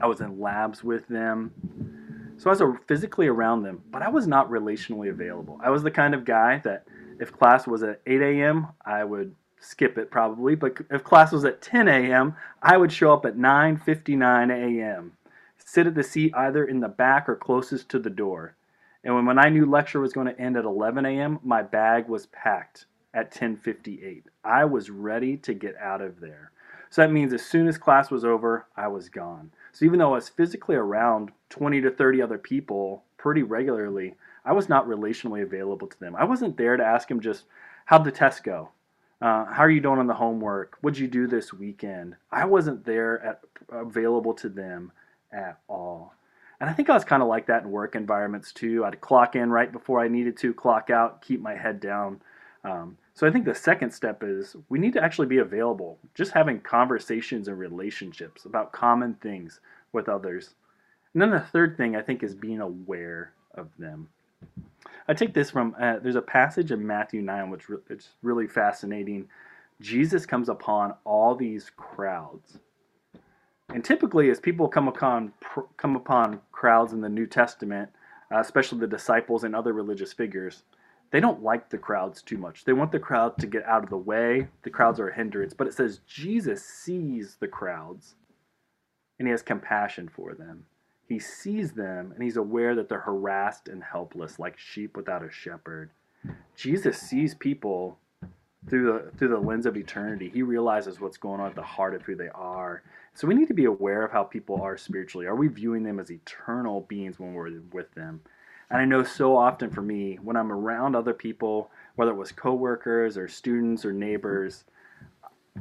I 0.00 0.06
was 0.06 0.20
in 0.20 0.40
labs 0.40 0.82
with 0.82 1.06
them. 1.08 1.52
So 2.38 2.50
I 2.50 2.54
was 2.54 2.78
physically 2.86 3.28
around 3.28 3.62
them, 3.62 3.82
but 3.90 4.02
I 4.02 4.10
was 4.10 4.26
not 4.26 4.50
relationally 4.50 5.08
available. 5.08 5.58
I 5.62 5.70
was 5.70 5.82
the 5.82 5.90
kind 5.90 6.14
of 6.14 6.24
guy 6.24 6.60
that 6.64 6.84
if 7.18 7.32
class 7.32 7.66
was 7.66 7.82
at 7.82 8.00
8 8.06 8.20
a.m., 8.20 8.68
I 8.84 9.04
would 9.04 9.34
skip 9.58 9.96
it 9.96 10.10
probably, 10.10 10.54
but 10.54 10.76
if 10.90 11.02
class 11.02 11.32
was 11.32 11.44
at 11.44 11.62
10 11.62 11.88
a.m., 11.88 12.36
I 12.62 12.76
would 12.76 12.92
show 12.92 13.12
up 13.12 13.24
at 13.24 13.36
9:59 13.36 14.50
a.m. 14.50 15.12
Sit 15.58 15.86
at 15.86 15.94
the 15.94 16.02
seat 16.02 16.32
either 16.36 16.64
in 16.64 16.80
the 16.80 16.88
back 16.88 17.28
or 17.28 17.36
closest 17.36 17.88
to 17.90 17.98
the 17.98 18.10
door. 18.10 18.54
And 19.02 19.14
when, 19.14 19.24
when 19.24 19.38
I 19.38 19.48
knew 19.48 19.64
lecture 19.64 20.00
was 20.00 20.12
going 20.12 20.26
to 20.26 20.40
end 20.40 20.56
at 20.56 20.64
11 20.64 21.06
a.m., 21.06 21.40
my 21.42 21.62
bag 21.62 22.08
was 22.08 22.26
packed 22.26 22.86
at 23.16 23.32
10:58. 23.32 24.24
I 24.44 24.66
was 24.66 24.90
ready 24.90 25.38
to 25.38 25.54
get 25.54 25.74
out 25.78 26.02
of 26.02 26.20
there. 26.20 26.52
So 26.90 27.02
that 27.02 27.10
means 27.10 27.32
as 27.32 27.44
soon 27.44 27.66
as 27.66 27.78
class 27.78 28.10
was 28.10 28.24
over, 28.24 28.66
I 28.76 28.88
was 28.88 29.08
gone. 29.08 29.50
So 29.72 29.84
even 29.84 29.98
though 29.98 30.12
I 30.12 30.16
was 30.16 30.28
physically 30.28 30.76
around 30.76 31.32
20 31.48 31.80
to 31.80 31.90
30 31.90 32.22
other 32.22 32.38
people 32.38 33.02
pretty 33.16 33.42
regularly, 33.42 34.14
I 34.44 34.52
was 34.52 34.68
not 34.68 34.86
relationally 34.86 35.42
available 35.42 35.88
to 35.88 35.98
them. 35.98 36.14
I 36.14 36.24
wasn't 36.24 36.56
there 36.56 36.76
to 36.76 36.84
ask 36.84 37.08
them 37.08 37.20
just 37.20 37.44
how'd 37.86 38.04
the 38.04 38.12
test 38.12 38.44
go? 38.44 38.68
Uh, 39.20 39.46
how 39.46 39.62
are 39.62 39.70
you 39.70 39.80
doing 39.80 39.98
on 39.98 40.06
the 40.06 40.14
homework? 40.14 40.76
What'd 40.82 40.98
you 40.98 41.08
do 41.08 41.26
this 41.26 41.52
weekend? 41.52 42.16
I 42.30 42.44
wasn't 42.44 42.84
there 42.84 43.24
at, 43.24 43.40
available 43.70 44.34
to 44.34 44.50
them 44.50 44.92
at 45.32 45.58
all. 45.68 46.14
And 46.60 46.68
I 46.68 46.74
think 46.74 46.90
I 46.90 46.94
was 46.94 47.04
kind 47.04 47.22
of 47.22 47.28
like 47.28 47.46
that 47.46 47.62
in 47.62 47.70
work 47.70 47.96
environments 47.96 48.52
too. 48.52 48.84
I'd 48.84 49.00
clock 49.00 49.36
in 49.36 49.50
right 49.50 49.72
before 49.72 50.00
I 50.00 50.08
needed 50.08 50.36
to, 50.38 50.52
clock 50.54 50.90
out, 50.90 51.22
keep 51.22 51.40
my 51.40 51.54
head 51.54 51.80
down. 51.80 52.20
Um, 52.62 52.98
so 53.16 53.26
I 53.26 53.30
think 53.30 53.46
the 53.46 53.54
second 53.54 53.92
step 53.92 54.22
is 54.22 54.56
we 54.68 54.78
need 54.78 54.92
to 54.92 55.02
actually 55.02 55.26
be 55.26 55.38
available, 55.38 55.98
just 56.14 56.32
having 56.32 56.60
conversations 56.60 57.48
and 57.48 57.58
relationships 57.58 58.44
about 58.44 58.72
common 58.72 59.14
things 59.14 59.60
with 59.94 60.10
others. 60.10 60.54
And 61.14 61.22
then 61.22 61.30
the 61.30 61.40
third 61.40 61.78
thing 61.78 61.96
I 61.96 62.02
think 62.02 62.22
is 62.22 62.34
being 62.34 62.60
aware 62.60 63.32
of 63.54 63.70
them. 63.78 64.10
I 65.08 65.14
take 65.14 65.32
this 65.32 65.50
from 65.50 65.74
uh, 65.80 65.98
there's 66.02 66.16
a 66.16 66.20
passage 66.20 66.72
in 66.72 66.86
Matthew 66.86 67.22
9 67.22 67.48
which 67.48 67.70
re- 67.70 67.78
it's 67.88 68.10
really 68.22 68.46
fascinating. 68.46 69.30
Jesus 69.80 70.26
comes 70.26 70.50
upon 70.50 70.92
all 71.04 71.34
these 71.34 71.70
crowds. 71.74 72.58
And 73.70 73.82
typically 73.82 74.28
as 74.28 74.40
people 74.40 74.68
come 74.68 74.88
upon 74.88 75.32
come 75.78 75.96
upon 75.96 76.40
crowds 76.52 76.92
in 76.92 77.00
the 77.00 77.08
New 77.08 77.26
Testament, 77.26 77.88
uh, 78.30 78.40
especially 78.40 78.80
the 78.80 78.86
disciples 78.86 79.44
and 79.44 79.56
other 79.56 79.72
religious 79.72 80.12
figures, 80.12 80.64
they 81.10 81.20
don't 81.20 81.42
like 81.42 81.70
the 81.70 81.78
crowds 81.78 82.22
too 82.22 82.38
much. 82.38 82.64
They 82.64 82.72
want 82.72 82.92
the 82.92 82.98
crowd 82.98 83.38
to 83.38 83.46
get 83.46 83.64
out 83.64 83.84
of 83.84 83.90
the 83.90 83.96
way. 83.96 84.48
The 84.62 84.70
crowds 84.70 84.98
are 84.98 85.08
a 85.08 85.14
hindrance. 85.14 85.54
But 85.54 85.66
it 85.66 85.74
says 85.74 86.00
Jesus 86.06 86.64
sees 86.64 87.36
the 87.38 87.48
crowds 87.48 88.16
and 89.18 89.28
he 89.28 89.32
has 89.32 89.42
compassion 89.42 90.08
for 90.08 90.34
them. 90.34 90.66
He 91.08 91.18
sees 91.18 91.72
them 91.72 92.12
and 92.12 92.22
he's 92.22 92.36
aware 92.36 92.74
that 92.74 92.88
they're 92.88 93.00
harassed 93.00 93.68
and 93.68 93.82
helpless 93.82 94.38
like 94.38 94.58
sheep 94.58 94.96
without 94.96 95.24
a 95.24 95.30
shepherd. 95.30 95.90
Jesus 96.56 96.98
sees 96.98 97.34
people 97.34 97.98
through 98.68 98.86
the 98.86 99.16
through 99.16 99.28
the 99.28 99.38
lens 99.38 99.66
of 99.66 99.76
eternity. 99.76 100.28
He 100.32 100.42
realizes 100.42 101.00
what's 101.00 101.16
going 101.16 101.40
on 101.40 101.48
at 101.50 101.54
the 101.54 101.62
heart 101.62 101.94
of 101.94 102.02
who 102.02 102.16
they 102.16 102.28
are. 102.34 102.82
So 103.14 103.28
we 103.28 103.34
need 103.34 103.48
to 103.48 103.54
be 103.54 103.66
aware 103.66 104.04
of 104.04 104.10
how 104.10 104.24
people 104.24 104.60
are 104.60 104.76
spiritually. 104.76 105.26
Are 105.26 105.36
we 105.36 105.48
viewing 105.48 105.84
them 105.84 106.00
as 106.00 106.10
eternal 106.10 106.80
beings 106.82 107.18
when 107.18 107.34
we're 107.34 107.60
with 107.72 107.94
them? 107.94 108.20
And 108.70 108.80
I 108.80 108.84
know 108.84 109.04
so 109.04 109.36
often 109.36 109.70
for 109.70 109.82
me, 109.82 110.18
when 110.22 110.36
I'm 110.36 110.52
around 110.52 110.94
other 110.94 111.14
people, 111.14 111.70
whether 111.94 112.10
it 112.10 112.16
was 112.16 112.32
coworkers 112.32 113.16
or 113.16 113.28
students 113.28 113.84
or 113.84 113.92
neighbors, 113.92 114.64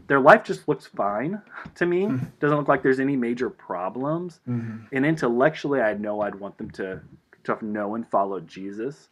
their 0.08 0.20
life 0.20 0.44
just 0.44 0.68
looks 0.68 0.86
fine 0.88 1.42
to 1.76 1.86
me. 1.86 2.04
Mm-hmm. 2.04 2.26
Doesn't 2.40 2.58
look 2.58 2.68
like 2.68 2.84
there's 2.84 3.00
any 3.00 3.16
major 3.16 3.50
problems. 3.50 4.40
Mm-hmm. 4.48 4.96
And 4.96 5.06
intellectually, 5.06 5.82
I 5.82 5.94
know 5.94 6.22
I'd 6.22 6.36
want 6.36 6.58
them 6.58 6.72
to 6.72 7.02
to 7.44 7.64
know 7.64 7.94
and 7.94 8.08
follow 8.08 8.40
Jesus 8.40 9.10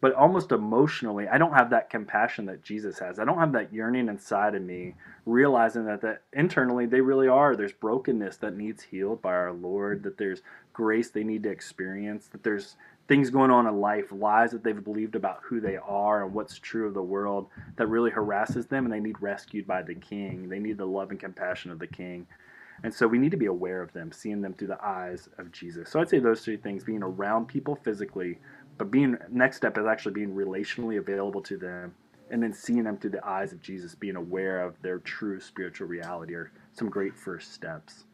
but 0.00 0.14
almost 0.14 0.52
emotionally 0.52 1.28
i 1.28 1.38
don't 1.38 1.52
have 1.54 1.70
that 1.70 1.90
compassion 1.90 2.46
that 2.46 2.62
jesus 2.62 2.98
has 2.98 3.18
i 3.18 3.24
don't 3.24 3.38
have 3.38 3.52
that 3.52 3.72
yearning 3.72 4.08
inside 4.08 4.54
of 4.54 4.62
me 4.62 4.94
realizing 5.26 5.84
that 5.84 6.00
that 6.00 6.22
internally 6.32 6.86
they 6.86 7.00
really 7.00 7.28
are 7.28 7.54
there's 7.54 7.72
brokenness 7.72 8.36
that 8.38 8.56
needs 8.56 8.82
healed 8.82 9.20
by 9.22 9.32
our 9.32 9.52
lord 9.52 10.02
that 10.02 10.18
there's 10.18 10.42
grace 10.72 11.10
they 11.10 11.24
need 11.24 11.42
to 11.42 11.50
experience 11.50 12.28
that 12.28 12.42
there's 12.42 12.76
things 13.10 13.28
going 13.28 13.50
on 13.50 13.66
in 13.66 13.80
life 13.80 14.12
lies 14.12 14.52
that 14.52 14.62
they've 14.62 14.84
believed 14.84 15.16
about 15.16 15.40
who 15.42 15.60
they 15.60 15.76
are 15.76 16.22
and 16.22 16.32
what's 16.32 16.60
true 16.60 16.86
of 16.86 16.94
the 16.94 17.02
world 17.02 17.48
that 17.74 17.88
really 17.88 18.08
harasses 18.08 18.66
them 18.66 18.84
and 18.84 18.94
they 18.94 19.00
need 19.00 19.20
rescued 19.20 19.66
by 19.66 19.82
the 19.82 19.96
king 19.96 20.48
they 20.48 20.60
need 20.60 20.78
the 20.78 20.84
love 20.84 21.10
and 21.10 21.18
compassion 21.18 21.72
of 21.72 21.80
the 21.80 21.86
king 21.88 22.24
and 22.84 22.94
so 22.94 23.08
we 23.08 23.18
need 23.18 23.32
to 23.32 23.36
be 23.36 23.46
aware 23.46 23.82
of 23.82 23.92
them 23.92 24.12
seeing 24.12 24.40
them 24.40 24.54
through 24.54 24.68
the 24.68 24.84
eyes 24.84 25.28
of 25.38 25.50
jesus 25.50 25.90
so 25.90 25.98
i'd 25.98 26.08
say 26.08 26.20
those 26.20 26.44
three 26.44 26.56
things 26.56 26.84
being 26.84 27.02
around 27.02 27.48
people 27.48 27.74
physically 27.74 28.38
but 28.78 28.92
being 28.92 29.18
next 29.28 29.56
step 29.56 29.76
is 29.76 29.86
actually 29.86 30.12
being 30.12 30.32
relationally 30.32 30.96
available 30.96 31.42
to 31.42 31.56
them 31.56 31.92
and 32.30 32.40
then 32.40 32.52
seeing 32.52 32.84
them 32.84 32.96
through 32.96 33.10
the 33.10 33.26
eyes 33.26 33.52
of 33.52 33.60
Jesus, 33.60 33.96
being 33.96 34.14
aware 34.14 34.62
of 34.62 34.80
their 34.82 35.00
true 35.00 35.40
spiritual 35.40 35.88
reality 35.88 36.34
are 36.34 36.52
some 36.72 36.88
great 36.88 37.16
first 37.16 37.52
steps. 37.52 38.04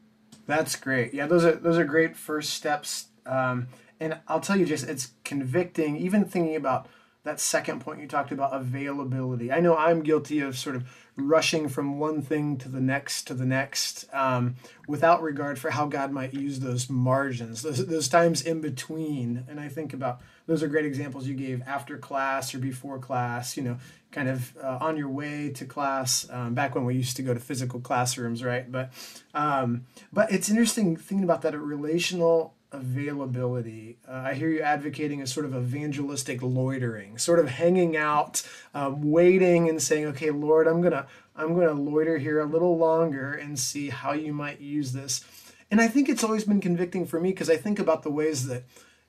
That's 0.46 0.74
great. 0.74 1.12
Yeah, 1.12 1.26
those 1.26 1.44
are 1.44 1.52
those 1.52 1.76
are 1.76 1.84
great 1.84 2.16
first 2.16 2.54
steps. 2.54 3.08
Um, 3.26 3.68
and 4.00 4.18
I'll 4.28 4.40
tell 4.40 4.56
you, 4.56 4.66
just 4.66 4.88
it's 4.88 5.12
convicting. 5.24 5.96
Even 5.96 6.24
thinking 6.24 6.56
about 6.56 6.88
that 7.26 7.40
second 7.40 7.80
point 7.80 8.00
you 8.00 8.06
talked 8.06 8.32
about 8.32 8.54
availability. 8.54 9.52
I 9.52 9.60
know 9.60 9.76
I'm 9.76 10.02
guilty 10.02 10.40
of 10.40 10.56
sort 10.56 10.76
of 10.76 10.88
rushing 11.16 11.68
from 11.68 11.98
one 11.98 12.22
thing 12.22 12.56
to 12.58 12.68
the 12.68 12.80
next 12.80 13.26
to 13.26 13.34
the 13.34 13.44
next 13.44 14.06
um, 14.12 14.54
without 14.86 15.22
regard 15.22 15.58
for 15.58 15.70
how 15.70 15.86
God 15.86 16.12
might 16.12 16.32
use 16.32 16.60
those 16.60 16.88
margins, 16.88 17.62
those, 17.62 17.84
those 17.86 18.08
times 18.08 18.42
in 18.42 18.60
between. 18.60 19.44
And 19.48 19.58
I 19.58 19.68
think 19.68 19.92
about 19.92 20.20
those 20.46 20.62
are 20.62 20.68
great 20.68 20.86
examples 20.86 21.26
you 21.26 21.34
gave 21.34 21.62
after 21.66 21.98
class 21.98 22.54
or 22.54 22.58
before 22.58 22.98
class, 22.98 23.56
you 23.56 23.62
know, 23.62 23.78
kind 24.12 24.28
of 24.28 24.56
uh, 24.62 24.78
on 24.80 24.96
your 24.96 25.08
way 25.08 25.50
to 25.50 25.64
class 25.64 26.26
um, 26.30 26.54
back 26.54 26.74
when 26.74 26.84
we 26.84 26.94
used 26.94 27.16
to 27.16 27.22
go 27.22 27.34
to 27.34 27.40
physical 27.40 27.80
classrooms, 27.80 28.44
right? 28.44 28.70
But, 28.70 28.92
um, 29.34 29.86
but 30.12 30.30
it's 30.30 30.48
interesting 30.48 30.96
thinking 30.96 31.24
about 31.24 31.42
that 31.42 31.54
a 31.54 31.58
relational 31.58 32.55
availability. 32.76 33.98
Uh, 34.08 34.22
I 34.26 34.34
hear 34.34 34.48
you 34.48 34.60
advocating 34.60 35.22
a 35.22 35.26
sort 35.26 35.46
of 35.46 35.54
evangelistic 35.54 36.42
loitering, 36.42 37.18
sort 37.18 37.38
of 37.38 37.48
hanging 37.48 37.96
out, 37.96 38.42
um, 38.74 39.10
waiting, 39.10 39.68
and 39.68 39.82
saying, 39.82 40.06
"Okay, 40.06 40.30
Lord, 40.30 40.66
I'm 40.66 40.80
gonna 40.80 41.06
I'm 41.34 41.54
gonna 41.54 41.72
loiter 41.72 42.18
here 42.18 42.40
a 42.40 42.46
little 42.46 42.76
longer 42.76 43.32
and 43.32 43.58
see 43.58 43.90
how 43.90 44.12
you 44.12 44.32
might 44.32 44.60
use 44.60 44.92
this." 44.92 45.24
And 45.70 45.80
I 45.80 45.88
think 45.88 46.08
it's 46.08 46.22
always 46.22 46.44
been 46.44 46.60
convicting 46.60 47.06
for 47.06 47.20
me 47.20 47.30
because 47.30 47.50
I 47.50 47.56
think 47.56 47.78
about 47.78 48.02
the 48.02 48.10
ways 48.10 48.46
that 48.46 48.64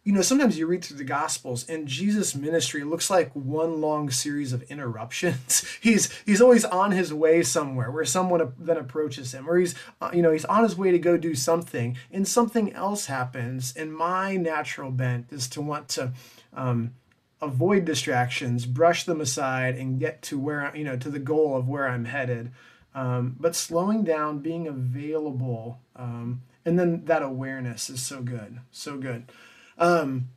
you 0.07 0.13
know, 0.13 0.21
sometimes 0.21 0.57
you 0.57 0.65
read 0.67 0.85
through 0.85 0.95
the 0.95 1.03
Gospels 1.03 1.67
and 1.67 1.85
Jesus' 1.85 2.33
ministry 2.33 2.85
looks 2.85 3.09
like 3.09 3.29
one 3.33 3.81
long 3.81 4.09
series 4.09 4.53
of 4.53 4.63
interruptions. 4.71 5.65
he's 5.81 6.09
he's 6.25 6.41
always 6.41 6.63
on 6.63 6.91
his 6.91 7.13
way 7.13 7.43
somewhere 7.43 7.91
where 7.91 8.05
someone 8.05 8.53
then 8.57 8.77
approaches 8.77 9.33
him, 9.33 9.49
or 9.49 9.57
he's 9.57 9.75
uh, 9.99 10.09
you 10.13 10.21
know 10.21 10.31
he's 10.31 10.45
on 10.45 10.63
his 10.63 10.77
way 10.77 10.91
to 10.91 10.97
go 10.97 11.17
do 11.17 11.35
something, 11.35 11.97
and 12.09 12.25
something 12.25 12.71
else 12.71 13.07
happens. 13.07 13.75
And 13.75 13.93
my 13.93 14.37
natural 14.37 14.91
bent 14.91 15.27
is 15.29 15.49
to 15.49 15.61
want 15.61 15.89
to. 15.89 16.13
Um, 16.53 16.93
avoid 17.39 17.85
distractions, 17.85 18.65
brush 18.65 19.03
them 19.03 19.21
aside, 19.21 19.75
and 19.75 19.99
get 19.99 20.21
to 20.23 20.39
where 20.39 20.73
you 20.73 20.85
know 20.85 20.95
to 20.95 21.09
the 21.09 21.19
goal 21.19 21.57
of 21.57 21.67
where 21.67 21.87
I'm 21.87 22.05
headed. 22.05 22.51
Um, 22.95 23.35
but 23.37 23.55
slowing 23.55 24.05
down, 24.05 24.39
being 24.39 24.67
available, 24.67 25.81
um, 25.97 26.43
and 26.65 26.79
then 26.79 27.03
that 27.05 27.21
awareness 27.21 27.89
is 27.89 28.03
so 28.03 28.21
good, 28.21 28.61
so 28.71 28.97
good. 28.97 29.29
Um, 29.77 30.29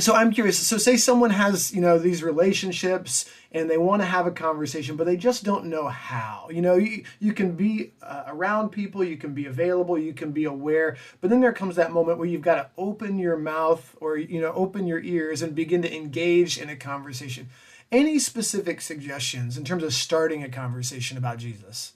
so 0.00 0.14
I'm 0.14 0.32
curious. 0.32 0.58
So 0.58 0.76
say 0.76 0.96
someone 0.96 1.30
has, 1.30 1.72
you 1.72 1.80
know, 1.80 1.98
these 1.98 2.22
relationships 2.22 3.30
and 3.52 3.70
they 3.70 3.78
want 3.78 4.02
to 4.02 4.06
have 4.06 4.26
a 4.26 4.32
conversation, 4.32 4.96
but 4.96 5.04
they 5.04 5.16
just 5.16 5.44
don't 5.44 5.66
know 5.66 5.86
how. 5.86 6.48
You 6.50 6.62
know, 6.62 6.74
you, 6.74 7.04
you 7.20 7.32
can 7.32 7.52
be 7.52 7.92
uh, 8.02 8.24
around 8.26 8.70
people, 8.70 9.04
you 9.04 9.16
can 9.16 9.34
be 9.34 9.46
available, 9.46 9.96
you 9.96 10.12
can 10.12 10.32
be 10.32 10.44
aware, 10.44 10.96
but 11.20 11.30
then 11.30 11.40
there 11.40 11.52
comes 11.52 11.76
that 11.76 11.92
moment 11.92 12.18
where 12.18 12.26
you've 12.26 12.42
got 12.42 12.56
to 12.56 12.70
open 12.76 13.18
your 13.18 13.36
mouth 13.36 13.94
or, 14.00 14.16
you 14.16 14.40
know, 14.40 14.52
open 14.52 14.86
your 14.86 15.00
ears 15.00 15.42
and 15.42 15.54
begin 15.54 15.82
to 15.82 15.94
engage 15.96 16.58
in 16.58 16.68
a 16.68 16.76
conversation. 16.76 17.48
Any 17.92 18.18
specific 18.18 18.80
suggestions 18.80 19.56
in 19.56 19.64
terms 19.64 19.84
of 19.84 19.94
starting 19.94 20.42
a 20.42 20.48
conversation 20.48 21.16
about 21.16 21.38
Jesus? 21.38 21.92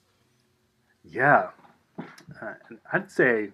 Yeah. 1.02 1.50
Uh, 1.98 2.54
I'd 2.92 3.10
say 3.10 3.48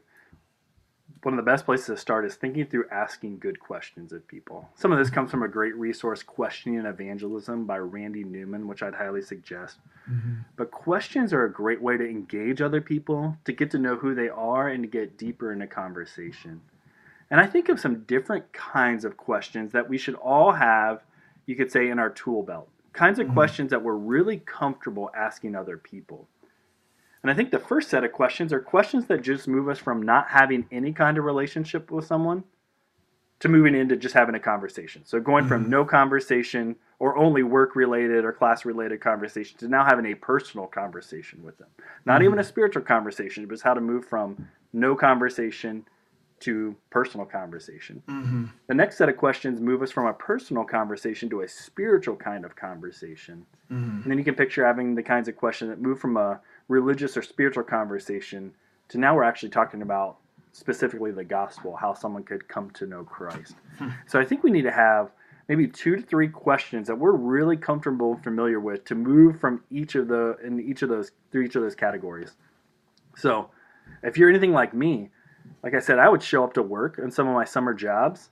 one 1.24 1.34
of 1.34 1.44
the 1.44 1.50
best 1.50 1.64
places 1.64 1.86
to 1.86 1.96
start 1.96 2.24
is 2.24 2.34
thinking 2.34 2.66
through 2.66 2.88
asking 2.90 3.38
good 3.38 3.58
questions 3.58 4.12
of 4.12 4.26
people. 4.28 4.68
Some 4.74 4.92
of 4.92 4.98
this 4.98 5.10
comes 5.10 5.30
from 5.30 5.42
a 5.42 5.48
great 5.48 5.74
resource, 5.76 6.22
Questioning 6.22 6.78
and 6.78 6.86
Evangelism 6.86 7.64
by 7.64 7.78
Randy 7.78 8.24
Newman, 8.24 8.68
which 8.68 8.82
I'd 8.82 8.94
highly 8.94 9.22
suggest. 9.22 9.78
Mm-hmm. 10.10 10.34
But 10.56 10.70
questions 10.70 11.32
are 11.32 11.44
a 11.44 11.52
great 11.52 11.80
way 11.80 11.96
to 11.96 12.08
engage 12.08 12.60
other 12.60 12.80
people, 12.80 13.36
to 13.44 13.52
get 13.52 13.70
to 13.72 13.78
know 13.78 13.96
who 13.96 14.14
they 14.14 14.28
are, 14.28 14.68
and 14.68 14.82
to 14.84 14.88
get 14.88 15.18
deeper 15.18 15.52
in 15.52 15.62
a 15.62 15.66
conversation. 15.66 16.60
And 17.30 17.40
I 17.40 17.46
think 17.46 17.68
of 17.68 17.80
some 17.80 18.04
different 18.04 18.52
kinds 18.52 19.04
of 19.04 19.16
questions 19.16 19.72
that 19.72 19.88
we 19.88 19.98
should 19.98 20.14
all 20.16 20.52
have, 20.52 21.02
you 21.46 21.56
could 21.56 21.72
say, 21.72 21.88
in 21.88 21.98
our 21.98 22.10
tool 22.10 22.42
belt. 22.42 22.68
Kinds 22.92 23.18
of 23.18 23.26
mm-hmm. 23.26 23.34
questions 23.34 23.70
that 23.70 23.82
we're 23.82 23.94
really 23.94 24.38
comfortable 24.38 25.10
asking 25.16 25.56
other 25.56 25.78
people. 25.78 26.28
And 27.24 27.30
I 27.30 27.34
think 27.34 27.50
the 27.50 27.58
first 27.58 27.88
set 27.88 28.04
of 28.04 28.12
questions 28.12 28.52
are 28.52 28.60
questions 28.60 29.06
that 29.06 29.22
just 29.22 29.48
move 29.48 29.70
us 29.70 29.78
from 29.78 30.02
not 30.02 30.28
having 30.28 30.66
any 30.70 30.92
kind 30.92 31.16
of 31.16 31.24
relationship 31.24 31.90
with 31.90 32.04
someone 32.04 32.44
to 33.40 33.48
moving 33.48 33.74
into 33.74 33.96
just 33.96 34.14
having 34.14 34.34
a 34.34 34.38
conversation. 34.38 35.06
So 35.06 35.20
going 35.20 35.44
mm-hmm. 35.44 35.48
from 35.48 35.70
no 35.70 35.86
conversation 35.86 36.76
or 36.98 37.16
only 37.16 37.42
work 37.42 37.76
related 37.76 38.26
or 38.26 38.32
class 38.34 38.66
related 38.66 39.00
conversation 39.00 39.56
to 39.60 39.68
now 39.68 39.86
having 39.86 40.04
a 40.04 40.14
personal 40.14 40.66
conversation 40.66 41.42
with 41.42 41.56
them. 41.56 41.68
Not 42.04 42.16
mm-hmm. 42.16 42.24
even 42.24 42.38
a 42.40 42.44
spiritual 42.44 42.82
conversation, 42.82 43.46
but 43.46 43.54
it's 43.54 43.62
how 43.62 43.72
to 43.72 43.80
move 43.80 44.04
from 44.04 44.46
no 44.74 44.94
conversation 44.94 45.86
to 46.40 46.76
personal 46.90 47.24
conversation. 47.24 48.02
Mm-hmm. 48.06 48.44
The 48.66 48.74
next 48.74 48.98
set 48.98 49.08
of 49.08 49.16
questions 49.16 49.62
move 49.62 49.80
us 49.80 49.90
from 49.90 50.04
a 50.04 50.12
personal 50.12 50.64
conversation 50.64 51.30
to 51.30 51.40
a 51.40 51.48
spiritual 51.48 52.16
kind 52.16 52.44
of 52.44 52.54
conversation. 52.54 53.46
Mm-hmm. 53.72 54.02
And 54.02 54.10
then 54.10 54.18
you 54.18 54.24
can 54.24 54.34
picture 54.34 54.66
having 54.66 54.94
the 54.94 55.02
kinds 55.02 55.26
of 55.26 55.36
questions 55.36 55.70
that 55.70 55.80
move 55.80 55.98
from 55.98 56.18
a 56.18 56.40
religious 56.68 57.16
or 57.16 57.22
spiritual 57.22 57.64
conversation 57.64 58.52
to 58.88 58.98
now 58.98 59.14
we're 59.14 59.24
actually 59.24 59.50
talking 59.50 59.82
about 59.82 60.18
specifically 60.52 61.10
the 61.10 61.24
gospel, 61.24 61.76
how 61.76 61.92
someone 61.92 62.22
could 62.22 62.46
come 62.48 62.70
to 62.70 62.86
know 62.86 63.02
Christ. 63.02 63.56
Hmm. 63.78 63.88
So 64.06 64.20
I 64.20 64.24
think 64.24 64.42
we 64.42 64.50
need 64.50 64.62
to 64.62 64.72
have 64.72 65.10
maybe 65.48 65.66
two 65.66 65.96
to 65.96 66.02
three 66.02 66.28
questions 66.28 66.86
that 66.86 66.96
we're 66.96 67.12
really 67.12 67.56
comfortable 67.56 68.14
and 68.14 68.22
familiar 68.22 68.60
with 68.60 68.84
to 68.86 68.94
move 68.94 69.40
from 69.40 69.62
each 69.70 69.94
of 69.94 70.08
the 70.08 70.36
in 70.44 70.60
each 70.60 70.82
of 70.82 70.88
those 70.88 71.12
through 71.30 71.42
each 71.42 71.56
of 71.56 71.62
those 71.62 71.74
categories. 71.74 72.36
So 73.16 73.50
if 74.02 74.16
you're 74.16 74.30
anything 74.30 74.52
like 74.52 74.74
me, 74.74 75.10
like 75.62 75.74
I 75.74 75.80
said, 75.80 75.98
I 75.98 76.08
would 76.08 76.22
show 76.22 76.44
up 76.44 76.54
to 76.54 76.62
work 76.62 76.98
in 76.98 77.10
some 77.10 77.28
of 77.28 77.34
my 77.34 77.44
summer 77.44 77.74
jobs. 77.74 78.30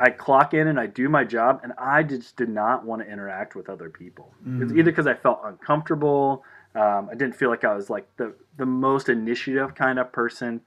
I 0.00 0.10
clock 0.10 0.54
in 0.54 0.68
and 0.68 0.78
I 0.78 0.86
do 0.86 1.08
my 1.08 1.24
job, 1.24 1.60
and 1.64 1.72
I 1.76 2.04
just 2.04 2.36
did 2.36 2.48
not 2.48 2.84
want 2.84 3.02
to 3.02 3.10
interact 3.10 3.56
with 3.56 3.68
other 3.68 3.90
people. 3.90 4.32
Mm. 4.46 4.62
It's 4.62 4.72
either 4.72 4.84
because 4.84 5.08
I 5.08 5.14
felt 5.14 5.40
uncomfortable, 5.44 6.44
um, 6.74 7.08
I 7.10 7.14
didn't 7.14 7.34
feel 7.36 7.50
like 7.50 7.64
I 7.64 7.74
was 7.74 7.90
like 7.90 8.06
the 8.16 8.34
the 8.56 8.66
most 8.66 9.08
initiative 9.08 9.74
kind 9.74 9.98
of 9.98 10.12
person, 10.12 10.60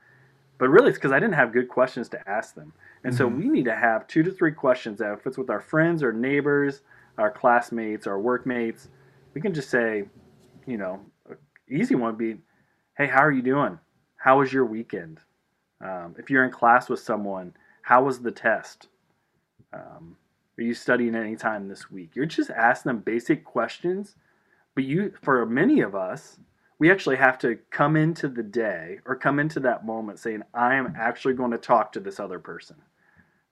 but 0.58 0.70
really 0.70 0.90
it's 0.90 0.98
because 0.98 1.12
I 1.12 1.20
didn't 1.20 1.36
have 1.36 1.54
good 1.54 1.70
questions 1.70 2.10
to 2.10 2.30
ask 2.30 2.56
them. 2.56 2.74
And 3.04 3.14
mm-hmm. 3.14 3.18
so 3.18 3.28
we 3.28 3.50
need 3.50 3.66
to 3.66 3.76
have 3.76 4.08
two 4.08 4.24
to 4.24 4.32
three 4.32 4.52
questions 4.52 5.00
that 5.00 5.14
if 5.14 5.26
it's 5.26 5.38
with 5.38 5.50
our 5.50 5.62
friends 5.62 6.04
or 6.04 6.12
neighbors, 6.12 6.82
our 7.18 7.32
classmates, 7.32 8.08
our 8.08 8.20
workmates, 8.20 8.90
we 9.34 9.42
can 9.42 9.54
just 9.54 9.70
say, 9.70 10.06
you 10.66 10.78
know, 10.78 11.00
easy 11.70 11.96
one 11.96 12.12
would 12.12 12.18
be, 12.18 12.38
hey, 12.98 13.08
how 13.08 13.22
are 13.22 13.32
you 13.32 13.42
doing? 13.42 13.80
How 14.18 14.40
was 14.40 14.52
your 14.52 14.66
weekend? 14.66 15.20
Um, 15.84 16.16
if 16.20 16.30
you're 16.30 16.44
in 16.44 16.52
class 16.52 16.90
with 16.90 17.00
someone, 17.00 17.54
how 17.82 18.04
was 18.04 18.20
the 18.20 18.32
test? 18.32 18.88
Um, 19.74 20.18
are 20.58 20.64
you 20.64 20.74
studying 20.74 21.16
any 21.16 21.36
time 21.36 21.68
this 21.68 21.90
week? 21.90 22.12
You're 22.16 22.26
just 22.26 22.52
asking 22.52 22.92
them 22.92 23.00
basic 23.00 23.44
questions 23.44 24.16
but 24.76 24.84
you, 24.84 25.14
for 25.22 25.46
many 25.46 25.82
of 25.82 25.96
us, 25.96 26.38
we 26.80 26.92
actually 26.92 27.18
have 27.18 27.38
to 27.40 27.60
come 27.70 27.96
into 27.96 28.28
the 28.28 28.44
day 28.44 29.00
or 29.06 29.16
come 29.16 29.40
into 29.40 29.60
that 29.62 29.86
moment 29.86 30.20
saying, 30.20 30.42
I 30.54 30.76
am 30.76 30.96
actually 30.98 31.36
going 31.36 31.52
to 31.52 31.58
talk 31.58 31.92
to 31.94 32.00
this 32.00 32.20
other 32.20 32.40
person. 32.40 32.78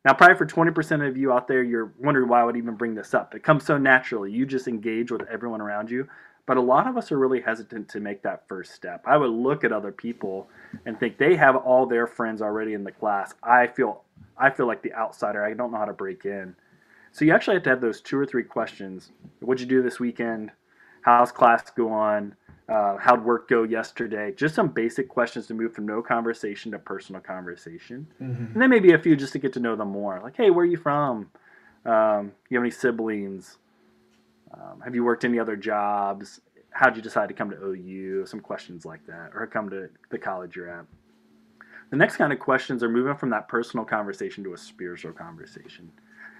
Now, 0.06 0.14
probably 0.14 0.38
for 0.38 0.46
20% 0.46 1.08
of 1.08 1.18
you 1.18 1.32
out 1.32 1.48
there, 1.48 1.62
you're 1.62 1.94
wondering 2.00 2.30
why 2.30 2.42
I 2.42 2.44
would 2.46 2.58
even 2.58 2.76
bring 2.76 2.96
this 2.96 3.14
up. 3.14 3.36
It 3.36 3.44
comes 3.44 3.66
so 3.66 3.78
naturally. 3.78 4.32
You 4.32 4.46
just 4.46 4.68
engage 4.68 5.12
with 5.12 5.28
everyone 5.30 5.62
around 5.62 5.92
you. 5.92 6.08
But 6.46 6.58
a 6.58 6.62
lot 6.62 6.88
of 6.88 6.98
us 6.98 7.12
are 7.12 7.20
really 7.20 7.42
hesitant 7.42 7.90
to 7.90 8.00
make 8.00 8.24
that 8.24 8.48
first 8.48 8.74
step. 8.74 9.04
I 9.06 9.18
would 9.18 9.30
look 9.30 9.64
at 9.64 9.72
other 9.72 9.92
people 9.92 10.50
and 10.88 11.00
think 11.00 11.20
they 11.20 11.36
have 11.36 11.56
all 11.56 11.86
their 11.86 12.08
friends 12.08 12.42
already 12.42 12.74
in 12.74 12.84
the 12.84 12.92
class. 12.92 13.36
I 13.44 13.68
feel 13.68 14.04
I 14.36 14.50
feel 14.50 14.66
like 14.66 14.82
the 14.82 14.94
outsider. 14.96 15.46
I 15.46 15.54
don't 15.54 15.72
know 15.72 15.78
how 15.78 15.86
to 15.86 15.94
break 15.94 16.26
in. 16.26 16.56
So 17.12 17.24
you 17.24 17.34
actually 17.34 17.58
have 17.58 17.64
to 17.64 17.70
have 17.70 17.82
those 17.82 18.02
two 18.02 18.18
or 18.18 18.26
three 18.26 18.44
questions. 18.44 19.12
What'd 19.42 19.62
you 19.62 19.68
do 19.68 19.84
this 19.84 20.00
weekend? 20.00 20.52
How's 21.02 21.32
class 21.32 21.70
go 21.72 21.92
on? 21.92 22.36
Uh, 22.68 22.98
how'd 22.98 23.24
work 23.24 23.50
go 23.50 23.64
yesterday? 23.64 24.32
Just 24.36 24.54
some 24.54 24.68
basic 24.68 25.10
questions 25.10 25.48
to 25.48 25.56
move 25.56 25.74
from 25.74 25.88
no 25.88 26.04
conversation 26.04 26.72
to 26.72 26.80
personal 26.80 27.20
conversation. 27.20 28.08
Mm-hmm. 28.22 28.54
And 28.54 28.62
then 28.62 28.70
maybe 28.70 28.94
a 28.94 29.00
few 29.00 29.16
just 29.16 29.34
to 29.34 29.40
get 29.40 29.54
to 29.54 29.60
know 29.60 29.76
them 29.76 29.90
more. 29.90 30.20
Like, 30.22 30.36
hey, 30.38 30.52
where 30.52 30.64
are 30.64 30.70
you 30.70 30.78
from? 30.78 31.32
Um, 31.86 32.32
you 32.50 32.58
have 32.58 32.64
any 32.64 32.70
siblings? 32.70 33.58
Um, 34.54 34.82
have 34.82 34.94
you 34.94 35.04
worked 35.04 35.26
any 35.26 35.40
other 35.40 35.56
jobs? 35.56 36.42
How'd 36.72 36.96
you 36.96 37.02
decide 37.02 37.30
to 37.30 37.34
come 37.34 37.50
to 37.50 37.58
OU? 37.58 38.28
Some 38.28 38.40
questions 38.40 38.86
like 38.86 39.06
that, 39.08 39.32
or 39.34 39.48
come 39.48 39.70
to 39.72 39.90
the 40.10 40.18
college 40.20 40.56
you're 40.56 40.70
at. 40.70 40.86
The 41.90 41.98
next 41.98 42.18
kind 42.18 42.32
of 42.32 42.40
questions 42.40 42.84
are 42.84 42.90
moving 42.90 43.16
from 43.16 43.32
that 43.32 43.48
personal 43.48 43.86
conversation 43.86 44.44
to 44.44 44.54
a 44.54 44.58
spiritual 44.58 45.12
conversation. 45.12 45.92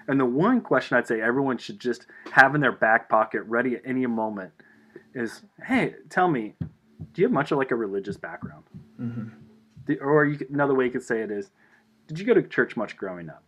And 0.08 0.20
the 0.20 0.26
one 0.26 0.62
question 0.62 0.98
I'd 0.98 1.08
say 1.08 1.22
everyone 1.22 1.58
should 1.58 1.80
just 1.80 2.08
have 2.32 2.56
in 2.56 2.62
their 2.62 2.72
back 2.72 3.10
pocket, 3.10 3.44
ready 3.44 3.76
at 3.76 3.82
any 3.86 4.06
moment, 4.08 4.52
is, 5.14 5.44
"Hey, 5.64 5.96
tell 6.10 6.28
me, 6.28 6.56
do 7.14 7.22
you 7.22 7.28
have 7.28 7.34
much 7.34 7.52
of 7.52 7.58
like 7.58 7.72
a 7.72 7.76
religious 7.76 8.18
background?" 8.18 8.64
Mm-hmm. 9.00 9.94
or 10.02 10.26
you, 10.26 10.46
another 10.52 10.76
way 10.76 10.86
you 10.86 10.92
could 10.92 11.04
say 11.04 11.22
it 11.22 11.32
is, 11.32 11.52
"Did 12.08 12.20
you 12.20 12.26
go 12.26 12.34
to 12.34 12.44
church 12.44 12.76
much 12.76 12.98
growing 12.98 13.30
up?" 13.30 13.44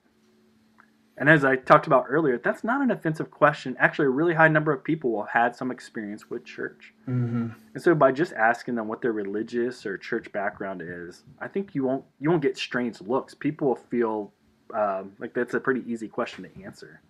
And 1.18 1.30
as 1.30 1.46
I 1.46 1.56
talked 1.56 1.86
about 1.86 2.06
earlier, 2.10 2.40
that's 2.40 2.64
not 2.64 2.82
an 2.82 2.90
offensive 2.90 3.30
question. 3.30 3.76
Actually, 3.78 4.08
a 4.08 4.12
really 4.12 4.34
high 4.34 4.48
number 4.48 4.72
of 4.72 4.84
people 4.84 5.12
will 5.12 5.24
have 5.26 5.44
had 5.44 5.56
some 5.56 5.70
experience 5.70 6.32
with 6.32 6.46
church. 6.46 6.96
Mm-hmm. 7.08 7.50
And 7.76 7.84
so 7.84 7.94
by 7.94 8.12
just 8.12 8.34
asking 8.34 8.74
them 8.74 8.88
what 8.88 9.02
their 9.02 9.12
religious 9.12 9.86
or 9.86 10.00
church 10.00 10.32
background 10.32 10.82
is, 10.84 11.24
I 11.40 11.48
think 11.48 11.76
you 11.76 11.84
won't 11.84 12.06
you 12.20 12.32
won't 12.32 12.42
get 12.42 12.58
strange 12.58 13.02
looks. 13.02 13.36
People 13.36 13.68
will 13.68 13.76
feel 13.76 14.34
um, 14.76 15.14
like 15.20 15.34
that's 15.34 15.54
a 15.54 15.60
pretty 15.60 15.84
easy 15.88 16.08
question 16.08 16.44
to 16.44 16.64
answer. 16.64 17.02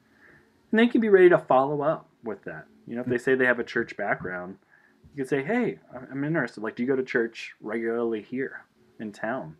And 0.72 0.80
they 0.80 0.88
can 0.88 1.02
be 1.02 1.10
ready 1.10 1.30
to 1.30 1.38
follow 1.38 1.82
up 1.82 2.08
with 2.24 2.44
that. 2.44 2.66
You 2.88 2.96
know, 2.96 3.02
if 3.02 3.08
they 3.08 3.18
say 3.18 3.36
they 3.36 3.46
have 3.46 3.60
a 3.60 3.64
church 3.64 3.98
background, 3.98 4.58
you 5.14 5.24
can 5.24 5.28
say, 5.28 5.44
"Hey, 5.44 5.80
I'm 6.12 6.24
interested. 6.24 6.62
Like, 6.62 6.76
do 6.76 6.84
you 6.84 6.88
go 6.88 6.96
to 6.96 7.04
church 7.04 7.54
regularly 7.62 8.22
here 8.22 8.66
in 9.00 9.12
town?" 9.12 9.56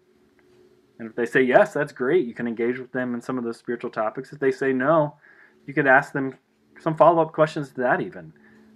And 1.00 1.10
if 1.10 1.16
they 1.16 1.26
say 1.26 1.42
yes, 1.42 1.74
that's 1.74 1.92
great. 1.92 2.28
You 2.28 2.34
can 2.34 2.48
engage 2.48 2.78
with 2.78 2.92
them 2.92 3.14
in 3.16 3.22
some 3.22 3.38
of 3.38 3.44
those 3.44 3.58
spiritual 3.58 3.90
topics. 3.90 4.32
If 4.32 4.40
they 4.40 4.52
say 4.52 4.72
no, 4.72 5.16
you 5.66 5.74
could 5.74 5.88
ask 5.88 6.14
them 6.14 6.36
some 6.80 6.96
follow 6.96 7.22
up 7.22 7.34
questions 7.34 7.70
to 7.70 7.82
that 7.82 8.02
even. 8.02 8.34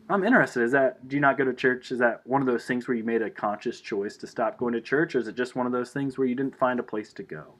I'm 0.09 0.23
interested. 0.23 0.63
Is 0.63 0.71
that 0.71 1.07
do 1.07 1.15
you 1.15 1.21
not 1.21 1.37
go 1.37 1.45
to 1.45 1.53
church? 1.53 1.91
Is 1.91 1.99
that 1.99 2.21
one 2.25 2.41
of 2.41 2.47
those 2.47 2.65
things 2.65 2.87
where 2.87 2.95
you 2.95 3.03
made 3.03 3.21
a 3.21 3.29
conscious 3.29 3.81
choice 3.81 4.17
to 4.17 4.27
stop 4.27 4.57
going 4.57 4.73
to 4.73 4.81
church, 4.81 5.15
or 5.15 5.19
is 5.19 5.27
it 5.27 5.35
just 5.35 5.55
one 5.55 5.65
of 5.65 5.71
those 5.71 5.91
things 5.91 6.17
where 6.17 6.27
you 6.27 6.35
didn't 6.35 6.57
find 6.57 6.79
a 6.79 6.83
place 6.83 7.11
to 7.13 7.23
go? 7.23 7.53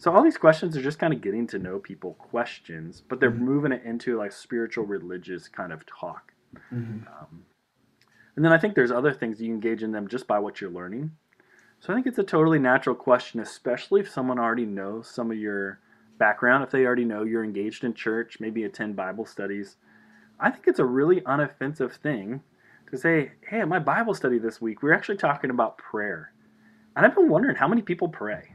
So 0.00 0.10
all 0.10 0.22
these 0.22 0.38
questions 0.38 0.78
are 0.78 0.82
just 0.82 0.98
kind 0.98 1.12
of 1.12 1.20
getting 1.20 1.46
to 1.48 1.58
know 1.58 1.78
people 1.78 2.14
questions, 2.14 3.02
but 3.06 3.20
they're 3.20 3.30
mm-hmm. 3.30 3.44
moving 3.44 3.72
it 3.72 3.82
into 3.84 4.16
like 4.16 4.32
spiritual, 4.32 4.86
religious 4.86 5.46
kind 5.46 5.74
of 5.74 5.84
talk. 5.84 6.32
Mm-hmm. 6.72 7.06
Um, 7.06 7.44
and 8.34 8.42
then 8.42 8.50
I 8.50 8.56
think 8.56 8.74
there's 8.74 8.90
other 8.90 9.12
things 9.12 9.42
you 9.42 9.52
engage 9.52 9.82
in 9.82 9.92
them 9.92 10.08
just 10.08 10.26
by 10.26 10.38
what 10.38 10.58
you're 10.58 10.70
learning. 10.70 11.10
So 11.80 11.92
I 11.92 11.94
think 11.94 12.06
it's 12.06 12.18
a 12.18 12.22
totally 12.22 12.58
natural 12.58 12.96
question, 12.96 13.40
especially 13.40 14.00
if 14.00 14.08
someone 14.08 14.38
already 14.38 14.64
knows 14.64 15.06
some 15.06 15.30
of 15.30 15.36
your 15.36 15.80
background, 16.18 16.64
if 16.64 16.70
they 16.70 16.86
already 16.86 17.04
know 17.04 17.24
you're 17.24 17.44
engaged 17.44 17.84
in 17.84 17.92
church, 17.92 18.38
maybe 18.40 18.64
attend 18.64 18.96
Bible 18.96 19.26
studies. 19.26 19.76
I 20.40 20.48
think 20.48 20.66
it's 20.66 20.78
a 20.78 20.84
really 20.86 21.20
unoffensive 21.20 21.92
thing 21.92 22.40
to 22.90 22.96
say, 22.96 23.32
hey, 23.46 23.60
at 23.60 23.68
my 23.68 23.78
Bible 23.78 24.14
study 24.14 24.38
this 24.38 24.62
week, 24.62 24.82
we 24.82 24.88
are 24.88 24.94
actually 24.94 25.18
talking 25.18 25.50
about 25.50 25.76
prayer. 25.76 26.32
And 26.96 27.04
I've 27.04 27.14
been 27.14 27.28
wondering 27.28 27.56
how 27.56 27.68
many 27.68 27.82
people 27.82 28.08
pray. 28.08 28.54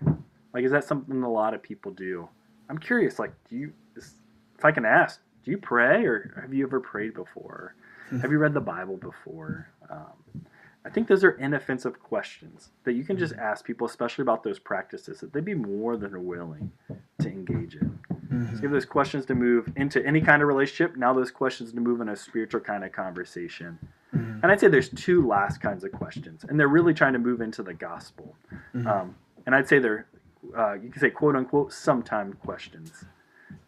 Like, 0.55 0.63
is 0.63 0.71
that 0.71 0.85
something 0.85 1.21
a 1.21 1.29
lot 1.29 1.53
of 1.53 1.61
people 1.61 1.91
do? 1.91 2.29
I'm 2.69 2.77
curious, 2.77 3.19
like, 3.19 3.33
do 3.49 3.57
you, 3.57 3.73
if 3.97 4.63
I 4.63 4.71
can 4.71 4.85
ask, 4.85 5.19
do 5.43 5.51
you 5.51 5.57
pray 5.57 6.05
or 6.05 6.33
have 6.41 6.53
you 6.53 6.65
ever 6.65 6.79
prayed 6.79 7.13
before? 7.13 7.75
Hmm. 8.09 8.19
have 8.19 8.31
you 8.31 8.37
read 8.37 8.53
the 8.53 8.61
Bible 8.61 8.95
before? 8.95 9.67
Um, 9.89 10.45
I 10.85 10.89
think 10.89 11.09
those 11.09 11.25
are 11.25 11.31
inoffensive 11.31 11.99
questions 11.99 12.69
that 12.85 12.93
you 12.93 13.03
can 13.03 13.17
just 13.17 13.33
mm-hmm. 13.33 13.41
ask 13.41 13.65
people, 13.65 13.85
especially 13.85 14.21
about 14.21 14.43
those 14.43 14.57
practices, 14.57 15.19
that 15.19 15.33
they'd 15.33 15.43
be 15.43 15.55
more 15.55 15.97
than 15.97 16.25
willing 16.25 16.71
to 17.19 17.27
engage 17.27 17.75
in. 17.75 17.99
Mm-hmm. 18.31 18.55
So 18.55 18.61
give 18.61 18.71
those 18.71 18.85
questions 18.85 19.25
to 19.25 19.35
move 19.35 19.73
into 19.75 20.05
any 20.05 20.21
kind 20.21 20.41
of 20.41 20.47
relationship. 20.47 20.95
Now 20.95 21.11
those 21.11 21.31
questions 21.31 21.73
to 21.73 21.81
move 21.81 21.99
in 21.99 22.07
a 22.07 22.15
spiritual 22.15 22.61
kind 22.61 22.85
of 22.85 22.93
conversation. 22.93 23.77
Mm-hmm. 24.15 24.39
And 24.43 24.51
I'd 24.51 24.61
say 24.61 24.69
there's 24.69 24.89
two 24.89 25.27
last 25.27 25.59
kinds 25.59 25.83
of 25.83 25.91
questions, 25.91 26.45
and 26.47 26.57
they're 26.57 26.69
really 26.69 26.93
trying 26.93 27.13
to 27.13 27.19
move 27.19 27.41
into 27.41 27.61
the 27.61 27.73
gospel. 27.73 28.37
Mm-hmm. 28.73 28.87
Um, 28.87 29.15
and 29.45 29.53
I'd 29.53 29.67
say 29.67 29.79
they're, 29.79 30.07
uh, 30.55 30.73
you 30.73 30.89
can 30.89 30.99
say 30.99 31.09
quote 31.09 31.35
unquote, 31.35 31.73
sometime 31.73 32.33
questions. 32.33 33.05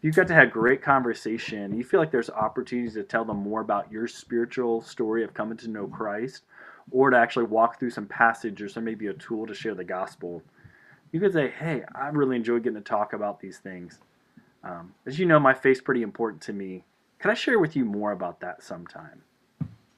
You've 0.00 0.16
got 0.16 0.28
to 0.28 0.34
have 0.34 0.52
great 0.52 0.80
conversation. 0.80 1.76
You 1.76 1.84
feel 1.84 1.98
like 2.00 2.10
there's 2.10 2.30
opportunities 2.30 2.94
to 2.94 3.02
tell 3.02 3.24
them 3.24 3.38
more 3.38 3.60
about 3.60 3.90
your 3.90 4.06
spiritual 4.06 4.80
story 4.80 5.24
of 5.24 5.34
coming 5.34 5.56
to 5.58 5.68
know 5.68 5.88
Christ 5.88 6.44
or 6.90 7.10
to 7.10 7.16
actually 7.16 7.46
walk 7.46 7.78
through 7.78 7.90
some 7.90 8.06
passage 8.06 8.62
or 8.62 8.68
some 8.68 8.84
maybe 8.84 9.08
a 9.08 9.12
tool 9.14 9.46
to 9.46 9.54
share 9.54 9.74
the 9.74 9.84
gospel, 9.84 10.42
you 11.12 11.20
could 11.20 11.32
say, 11.32 11.50
hey, 11.50 11.82
I 11.94 12.08
really 12.08 12.36
enjoy 12.36 12.58
getting 12.58 12.74
to 12.74 12.80
talk 12.80 13.12
about 13.12 13.40
these 13.40 13.58
things. 13.58 13.98
Um, 14.62 14.94
as 15.06 15.18
you 15.18 15.26
know, 15.26 15.40
my 15.40 15.54
faith's 15.54 15.80
pretty 15.80 16.02
important 16.02 16.42
to 16.42 16.52
me. 16.52 16.84
Can 17.18 17.30
I 17.30 17.34
share 17.34 17.58
with 17.58 17.74
you 17.74 17.84
more 17.84 18.12
about 18.12 18.40
that 18.40 18.62
sometime? 18.62 19.22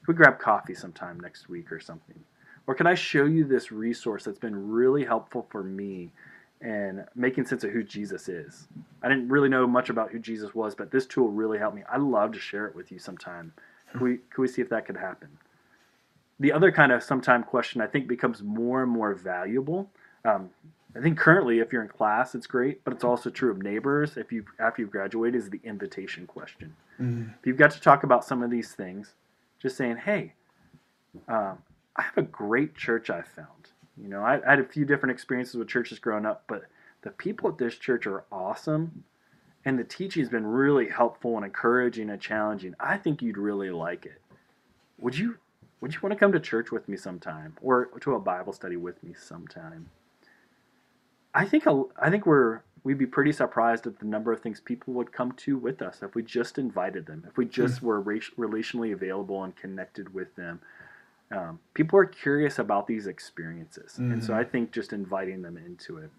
We 0.06 0.14
grab 0.14 0.38
coffee 0.38 0.74
sometime 0.74 1.20
next 1.20 1.48
week 1.48 1.70
or 1.70 1.80
something? 1.80 2.18
Or 2.66 2.74
can 2.74 2.86
I 2.86 2.94
show 2.94 3.24
you 3.24 3.44
this 3.44 3.70
resource 3.72 4.24
that's 4.24 4.38
been 4.38 4.70
really 4.70 5.04
helpful 5.04 5.46
for 5.50 5.62
me 5.62 6.10
in 6.60 7.04
making 7.14 7.46
sense 7.46 7.64
of 7.64 7.70
who 7.70 7.82
Jesus 7.82 8.28
is? 8.28 8.68
I 9.02 9.08
didn't 9.08 9.28
really 9.28 9.48
know 9.48 9.66
much 9.66 9.90
about 9.90 10.10
who 10.10 10.18
Jesus 10.18 10.54
was, 10.54 10.74
but 10.74 10.90
this 10.90 11.06
tool 11.06 11.28
really 11.28 11.58
helped 11.58 11.76
me. 11.76 11.82
I'd 11.90 12.00
love 12.00 12.32
to 12.32 12.38
share 12.38 12.66
it 12.66 12.74
with 12.74 12.92
you 12.92 12.98
sometime. 12.98 13.52
Can 13.90 14.00
we, 14.00 14.18
can 14.30 14.42
we 14.42 14.48
see 14.48 14.62
if 14.62 14.68
that 14.68 14.86
could 14.86 14.96
happen? 14.96 15.28
the 16.40 16.52
other 16.52 16.72
kind 16.72 16.90
of 16.90 17.02
sometime 17.02 17.44
question 17.44 17.80
I 17.80 17.86
think 17.86 18.08
becomes 18.08 18.42
more 18.42 18.82
and 18.82 18.90
more 18.90 19.14
valuable. 19.14 19.90
Um, 20.24 20.50
I 20.96 21.00
think 21.00 21.18
currently, 21.18 21.60
if 21.60 21.72
you're 21.72 21.82
in 21.82 21.88
class, 21.88 22.34
it's 22.34 22.48
great, 22.48 22.82
but 22.82 22.92
it's 22.92 23.04
also 23.04 23.30
true 23.30 23.52
of 23.52 23.62
neighbors. 23.62 24.16
If 24.16 24.32
you 24.32 24.44
after 24.58 24.82
you've 24.82 24.90
graduated, 24.90 25.40
is 25.40 25.50
the 25.50 25.60
invitation 25.62 26.26
question. 26.26 26.74
Mm-hmm. 27.00 27.30
If 27.38 27.46
you've 27.46 27.58
got 27.58 27.70
to 27.72 27.80
talk 27.80 28.02
about 28.02 28.24
some 28.24 28.42
of 28.42 28.50
these 28.50 28.72
things, 28.72 29.14
just 29.60 29.76
saying, 29.76 29.98
"Hey, 29.98 30.32
um, 31.28 31.58
I 31.94 32.02
have 32.02 32.16
a 32.16 32.22
great 32.22 32.74
church 32.74 33.08
I 33.08 33.22
found. 33.22 33.69
You 34.00 34.08
know, 34.08 34.22
I, 34.22 34.40
I 34.46 34.50
had 34.50 34.60
a 34.60 34.64
few 34.64 34.84
different 34.84 35.12
experiences 35.12 35.56
with 35.56 35.68
churches 35.68 35.98
growing 35.98 36.26
up, 36.26 36.44
but 36.46 36.64
the 37.02 37.10
people 37.10 37.50
at 37.50 37.58
this 37.58 37.76
church 37.76 38.06
are 38.06 38.24
awesome, 38.30 39.04
and 39.64 39.78
the 39.78 39.84
teaching 39.84 40.22
has 40.22 40.30
been 40.30 40.46
really 40.46 40.88
helpful 40.88 41.36
and 41.36 41.44
encouraging 41.44 42.10
and 42.10 42.20
challenging. 42.20 42.74
I 42.80 42.96
think 42.96 43.22
you'd 43.22 43.38
really 43.38 43.70
like 43.70 44.06
it. 44.06 44.20
Would 44.98 45.16
you 45.16 45.36
would 45.80 45.94
you 45.94 46.00
want 46.02 46.12
to 46.12 46.18
come 46.18 46.32
to 46.32 46.40
church 46.40 46.70
with 46.70 46.88
me 46.88 46.96
sometime 46.96 47.56
or 47.62 47.86
to 48.00 48.14
a 48.14 48.20
Bible 48.20 48.52
study 48.52 48.76
with 48.76 49.02
me 49.02 49.14
sometime? 49.18 49.88
I 51.34 51.44
think 51.46 51.64
I 51.98 52.10
think 52.10 52.26
we're 52.26 52.60
we'd 52.82 52.98
be 52.98 53.06
pretty 53.06 53.32
surprised 53.32 53.86
at 53.86 53.98
the 53.98 54.06
number 54.06 54.32
of 54.32 54.40
things 54.40 54.60
people 54.60 54.94
would 54.94 55.12
come 55.12 55.32
to 55.32 55.56
with 55.56 55.82
us 55.82 56.02
if 56.02 56.14
we 56.14 56.22
just 56.22 56.58
invited 56.58 57.06
them, 57.06 57.24
if 57.28 57.36
we 57.36 57.44
just 57.44 57.76
mm-hmm. 57.76 57.86
were 57.86 58.02
relationally 58.02 58.92
available 58.92 59.44
and 59.44 59.54
connected 59.56 60.12
with 60.14 60.34
them. 60.36 60.60
Um, 61.32 61.60
people 61.74 61.98
are 61.98 62.06
curious 62.06 62.58
about 62.58 62.86
these 62.86 63.06
experiences, 63.06 63.92
mm-hmm. 63.92 64.12
and 64.12 64.24
so 64.24 64.32
mm-hmm. 64.32 64.40
I 64.40 64.44
think 64.44 64.72
just 64.72 64.92
inviting 64.92 65.42
them 65.42 65.56
into 65.56 65.98
it. 65.98 66.10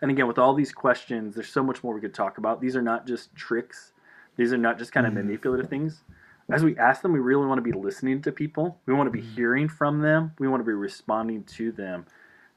And 0.00 0.10
again, 0.10 0.26
with 0.26 0.38
all 0.38 0.54
these 0.54 0.72
questions, 0.72 1.34
there's 1.34 1.48
so 1.48 1.62
much 1.62 1.82
more 1.82 1.94
we 1.94 2.00
could 2.00 2.14
talk 2.14 2.38
about. 2.38 2.60
These 2.60 2.76
are 2.76 2.82
not 2.82 3.06
just 3.06 3.34
tricks; 3.34 3.92
these 4.36 4.52
are 4.52 4.58
not 4.58 4.78
just 4.78 4.92
kind 4.92 5.06
of 5.06 5.12
mm-hmm. 5.12 5.26
manipulative 5.26 5.68
things 5.68 6.02
as 6.50 6.64
we 6.64 6.76
ask 6.76 7.02
them, 7.02 7.12
we 7.12 7.20
really 7.20 7.46
want 7.46 7.58
to 7.58 7.62
be 7.62 7.72
listening 7.72 8.20
to 8.22 8.32
people. 8.32 8.78
We 8.86 8.94
want 8.94 9.06
to 9.06 9.10
be 9.10 9.22
mm. 9.22 9.34
hearing 9.34 9.68
from 9.68 10.00
them. 10.00 10.32
We 10.38 10.48
want 10.48 10.60
to 10.60 10.66
be 10.66 10.72
responding 10.72 11.44
to 11.44 11.72
them. 11.72 12.06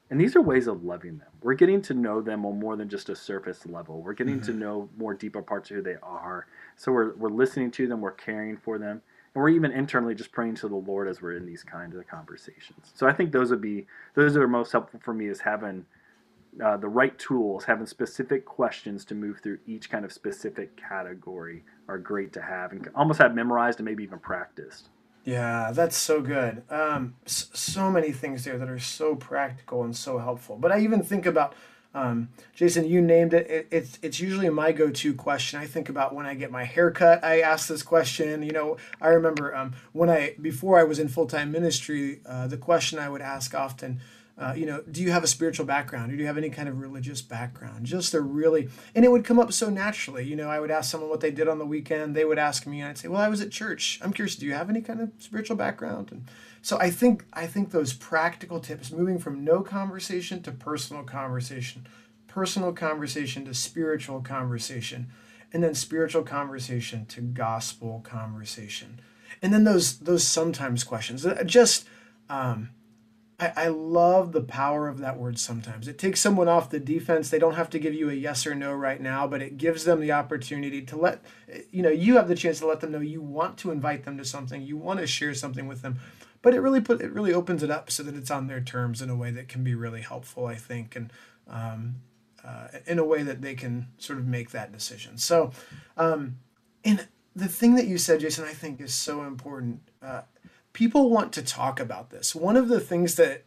And 0.09 0.19
these 0.19 0.35
are 0.35 0.41
ways 0.41 0.67
of 0.67 0.83
loving 0.83 1.17
them. 1.17 1.27
We're 1.41 1.55
getting 1.55 1.81
to 1.83 1.93
know 1.93 2.21
them 2.21 2.45
on 2.45 2.59
more 2.59 2.75
than 2.75 2.89
just 2.89 3.09
a 3.09 3.15
surface 3.15 3.65
level. 3.65 4.01
We're 4.01 4.13
getting 4.13 4.35
mm-hmm. 4.35 4.51
to 4.51 4.57
know 4.57 4.89
more 4.97 5.13
deeper 5.13 5.41
parts 5.41 5.71
of 5.71 5.77
who 5.77 5.81
they 5.81 5.95
are. 6.03 6.47
So 6.75 6.91
we're, 6.91 7.15
we're 7.15 7.29
listening 7.29 7.71
to 7.71 7.87
them, 7.87 8.01
we're 8.01 8.11
caring 8.11 8.57
for 8.57 8.77
them, 8.77 9.01
we're 9.35 9.49
even 9.49 9.71
internally 9.71 10.15
just 10.15 10.31
praying 10.31 10.55
to 10.55 10.67
the 10.67 10.75
Lord 10.75 11.07
as 11.07 11.21
we're 11.21 11.35
in 11.35 11.45
these 11.45 11.61
kind 11.61 11.93
of 11.93 12.07
conversations. 12.07 12.91
So 12.95 13.05
I 13.05 13.13
think 13.13 13.31
those 13.31 13.51
would 13.51 13.61
be 13.61 13.85
those 14.15 14.35
are 14.37 14.47
most 14.47 14.71
helpful 14.71 14.99
for 15.03 15.13
me 15.13 15.27
is 15.27 15.41
having 15.41 15.85
uh, 16.63 16.77
the 16.77 16.87
right 16.87 17.17
tools, 17.19 17.65
having 17.65 17.85
specific 17.85 18.45
questions 18.45 19.03
to 19.05 19.13
move 19.13 19.41
through 19.43 19.59
each 19.67 19.89
kind 19.89 20.05
of 20.05 20.13
specific 20.13 20.77
category 20.77 21.63
are 21.89 21.97
great 21.97 22.31
to 22.33 22.41
have 22.41 22.71
and 22.71 22.89
almost 22.95 23.21
have 23.21 23.35
memorized 23.35 23.79
and 23.79 23.85
maybe 23.85 24.03
even 24.03 24.19
practiced. 24.19 24.87
Yeah, 25.25 25.71
that's 25.73 25.97
so 25.97 26.21
good. 26.21 26.63
Um, 26.69 27.15
so 27.25 27.91
many 27.91 28.11
things 28.11 28.45
there 28.45 28.57
that 28.57 28.69
are 28.69 28.79
so 28.79 29.15
practical 29.15 29.83
and 29.83 29.95
so 29.95 30.19
helpful. 30.19 30.55
But 30.55 30.71
I 30.71 30.79
even 30.79 31.03
think 31.03 31.25
about 31.25 31.55
Um, 31.95 32.27
Jason, 32.53 32.85
you 32.85 33.01
named 33.01 33.33
it. 33.33 33.49
it. 33.49 33.67
It's 33.71 33.97
it's 34.01 34.19
usually 34.19 34.49
my 34.49 34.73
go-to 34.73 35.13
question. 35.15 35.59
I 35.59 35.65
think 35.65 35.87
about 35.87 36.13
when 36.13 36.25
I 36.25 36.33
get 36.35 36.51
my 36.51 36.65
haircut. 36.65 37.23
I 37.23 37.39
ask 37.39 37.69
this 37.69 37.81
question. 37.81 38.43
You 38.43 38.51
know, 38.51 38.77
I 39.01 39.07
remember 39.07 39.55
um, 39.55 39.73
when 39.93 40.09
I 40.09 40.35
before 40.39 40.77
I 40.77 40.83
was 40.83 40.99
in 40.99 41.07
full-time 41.07 41.51
ministry, 41.53 42.19
uh, 42.25 42.47
the 42.47 42.57
question 42.57 42.99
I 42.99 43.09
would 43.09 43.21
ask 43.21 43.55
often. 43.55 44.01
Uh, 44.37 44.53
you 44.53 44.65
know, 44.65 44.81
do 44.91 45.01
you 45.01 45.11
have 45.11 45.23
a 45.23 45.27
spiritual 45.27 45.65
background? 45.65 46.11
Or 46.11 46.17
do 46.17 46.21
you 46.21 46.27
have 46.27 46.37
any 46.37 46.49
kind 46.49 46.67
of 46.67 46.81
religious 46.81 47.21
background? 47.21 47.85
Just 47.85 48.13
a 48.13 48.19
really, 48.19 48.67
and 48.93 49.05
it 49.05 49.11
would 49.11 49.23
come 49.23 49.39
up 49.39 49.53
so 49.53 49.69
naturally. 49.69 50.25
You 50.25 50.35
know, 50.35 50.49
I 50.49 50.59
would 50.59 50.71
ask 50.71 50.91
someone 50.91 51.09
what 51.09 51.21
they 51.21 51.31
did 51.31 51.47
on 51.47 51.57
the 51.57 51.65
weekend. 51.65 52.13
They 52.13 52.25
would 52.25 52.37
ask 52.37 52.67
me, 52.67 52.81
and 52.81 52.89
I'd 52.89 52.97
say, 52.97 53.07
"Well, 53.07 53.21
I 53.21 53.29
was 53.29 53.39
at 53.39 53.51
church. 53.51 53.99
I'm 54.01 54.11
curious. 54.11 54.35
Do 54.35 54.45
you 54.45 54.53
have 54.53 54.69
any 54.69 54.81
kind 54.81 54.99
of 54.99 55.11
spiritual 55.19 55.55
background?" 55.55 56.11
And 56.11 56.27
so 56.65 56.79
I 56.79 56.89
think 56.89 57.25
I 57.31 57.45
think 57.45 57.69
those 57.69 57.93
practical 57.93 58.59
tips, 58.59 58.91
moving 58.91 59.19
from 59.19 59.43
no 59.43 59.61
conversation 59.61 60.41
to 60.41 60.51
personal 60.51 61.03
conversation, 61.03 61.85
personal 62.27 62.73
conversation 62.73 63.45
to 63.45 63.53
spiritual 63.53 64.21
conversation, 64.21 65.05
and 65.53 65.63
then 65.63 65.75
spiritual 65.75 66.23
conversation 66.23 67.05
to 67.05 67.21
gospel 67.21 68.01
conversation, 68.03 68.99
and 69.43 69.53
then 69.53 69.63
those 69.63 69.99
those 69.99 70.27
sometimes 70.27 70.83
questions. 70.83 71.23
Uh, 71.23 71.43
just 71.43 71.85
um, 72.31 72.71
I, 73.39 73.53
I 73.55 73.67
love 73.67 74.31
the 74.31 74.41
power 74.41 74.87
of 74.87 74.97
that 74.97 75.19
word 75.19 75.37
sometimes. 75.37 75.87
It 75.87 75.99
takes 75.99 76.19
someone 76.19 76.47
off 76.47 76.71
the 76.71 76.79
defense. 76.79 77.29
They 77.29 77.37
don't 77.37 77.53
have 77.53 77.69
to 77.69 77.79
give 77.79 77.93
you 77.93 78.09
a 78.09 78.13
yes 78.13 78.47
or 78.47 78.55
no 78.55 78.73
right 78.73 78.99
now, 78.99 79.27
but 79.27 79.43
it 79.43 79.57
gives 79.57 79.83
them 79.83 79.99
the 79.99 80.13
opportunity 80.13 80.81
to 80.81 80.97
let, 80.97 81.23
you 81.69 81.83
know, 81.83 81.89
you 81.89 82.15
have 82.15 82.27
the 82.27 82.33
chance 82.33 82.57
to 82.59 82.65
let 82.65 82.79
them 82.79 82.91
know 82.91 83.01
you 83.01 83.21
want 83.21 83.59
to 83.59 83.69
invite 83.69 84.03
them 84.03 84.17
to 84.17 84.25
something, 84.25 84.63
you 84.63 84.77
want 84.77 84.99
to 84.99 85.05
share 85.05 85.35
something 85.35 85.67
with 85.67 85.83
them 85.83 85.99
but 86.45 86.53
it 86.53 86.59
really 86.59 86.79
put 86.79 87.01
it 87.01 87.11
really 87.11 87.33
opens 87.33 87.63
it 87.63 87.71
up 87.71 87.89
so 87.89 88.03
that 88.03 88.15
it's 88.15 88.29
on 88.29 88.45
their 88.45 88.61
terms 88.61 89.01
in 89.01 89.09
a 89.09 89.15
way 89.15 89.31
that 89.31 89.47
can 89.47 89.63
be 89.63 89.73
really 89.73 90.01
helpful, 90.01 90.45
I 90.45 90.53
think, 90.53 90.95
and 90.95 91.11
um, 91.47 91.95
uh, 92.43 92.67
in 92.85 92.99
a 92.99 93.03
way 93.03 93.23
that 93.23 93.41
they 93.41 93.55
can 93.55 93.87
sort 93.97 94.19
of 94.19 94.27
make 94.27 94.51
that 94.51 94.71
decision. 94.71 95.17
So, 95.17 95.49
um, 95.97 96.37
and 96.83 97.07
the 97.35 97.47
thing 97.47 97.73
that 97.77 97.87
you 97.87 97.97
said, 97.97 98.19
Jason, 98.19 98.45
I 98.45 98.53
think 98.53 98.79
is 98.79 98.93
so 98.93 99.23
important. 99.23 99.79
Uh, 100.03 100.21
people 100.71 101.09
want 101.09 101.33
to 101.33 101.41
talk 101.41 101.79
about 101.79 102.11
this. 102.11 102.35
One 102.35 102.57
of 102.57 102.67
the 102.67 102.79
things 102.79 103.15
that 103.15 103.45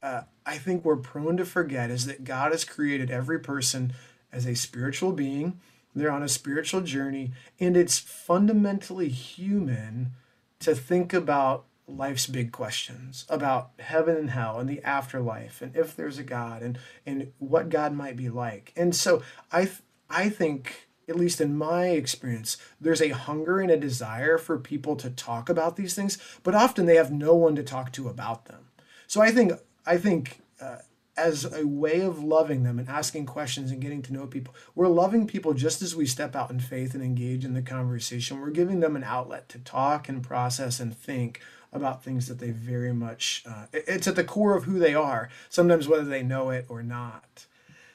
uh, 0.00 0.22
I 0.46 0.58
think 0.58 0.84
we're 0.84 0.94
prone 0.98 1.36
to 1.38 1.44
forget 1.44 1.90
is 1.90 2.06
that 2.06 2.22
God 2.22 2.52
has 2.52 2.64
created 2.64 3.10
every 3.10 3.40
person 3.40 3.94
as 4.30 4.46
a 4.46 4.54
spiritual 4.54 5.10
being. 5.10 5.58
They're 5.92 6.12
on 6.12 6.22
a 6.22 6.28
spiritual 6.28 6.82
journey, 6.82 7.32
and 7.58 7.76
it's 7.76 7.98
fundamentally 7.98 9.08
human 9.08 10.12
to 10.60 10.76
think 10.76 11.12
about 11.12 11.64
life's 11.86 12.26
big 12.26 12.52
questions 12.52 13.26
about 13.28 13.70
heaven 13.78 14.16
and 14.16 14.30
hell 14.30 14.58
and 14.58 14.68
the 14.68 14.82
afterlife 14.82 15.60
and 15.60 15.74
if 15.76 15.96
there's 15.96 16.18
a 16.18 16.22
God 16.22 16.62
and 16.62 16.78
and 17.04 17.32
what 17.38 17.68
God 17.68 17.92
might 17.92 18.16
be 18.16 18.28
like. 18.28 18.72
And 18.76 18.94
so 18.94 19.22
I 19.50 19.64
th- 19.64 19.82
I 20.08 20.28
think 20.28 20.88
at 21.08 21.16
least 21.16 21.40
in 21.40 21.56
my 21.56 21.88
experience 21.88 22.56
there's 22.80 23.02
a 23.02 23.10
hunger 23.10 23.60
and 23.60 23.70
a 23.70 23.76
desire 23.76 24.38
for 24.38 24.58
people 24.58 24.96
to 24.96 25.10
talk 25.10 25.48
about 25.48 25.76
these 25.76 25.94
things, 25.94 26.18
but 26.42 26.54
often 26.54 26.86
they 26.86 26.96
have 26.96 27.12
no 27.12 27.34
one 27.34 27.56
to 27.56 27.62
talk 27.62 27.92
to 27.92 28.08
about 28.08 28.46
them. 28.46 28.68
So 29.06 29.20
I 29.20 29.30
think 29.30 29.52
I 29.84 29.98
think 29.98 30.40
uh, 30.60 30.78
as 31.16 31.52
a 31.52 31.66
way 31.66 32.00
of 32.00 32.22
loving 32.22 32.62
them 32.62 32.78
and 32.78 32.88
asking 32.88 33.26
questions 33.26 33.70
and 33.70 33.82
getting 33.82 34.00
to 34.02 34.12
know 34.12 34.26
people. 34.26 34.54
We're 34.74 34.88
loving 34.88 35.26
people 35.26 35.52
just 35.52 35.82
as 35.82 35.94
we 35.94 36.06
step 36.06 36.34
out 36.34 36.50
in 36.50 36.58
faith 36.58 36.94
and 36.94 37.02
engage 37.02 37.44
in 37.44 37.52
the 37.52 37.62
conversation. 37.62 38.40
We're 38.40 38.50
giving 38.50 38.80
them 38.80 38.96
an 38.96 39.04
outlet 39.04 39.48
to 39.50 39.58
talk 39.58 40.08
and 40.08 40.22
process 40.22 40.80
and 40.80 40.96
think 40.96 41.40
about 41.72 42.04
things 42.04 42.28
that 42.28 42.38
they 42.38 42.50
very 42.50 42.92
much, 42.92 43.44
uh, 43.48 43.66
it's 43.72 44.06
at 44.06 44.16
the 44.16 44.24
core 44.24 44.56
of 44.56 44.64
who 44.64 44.78
they 44.78 44.94
are, 44.94 45.30
sometimes 45.48 45.88
whether 45.88 46.04
they 46.04 46.22
know 46.22 46.50
it 46.50 46.66
or 46.68 46.82
not. 46.82 47.46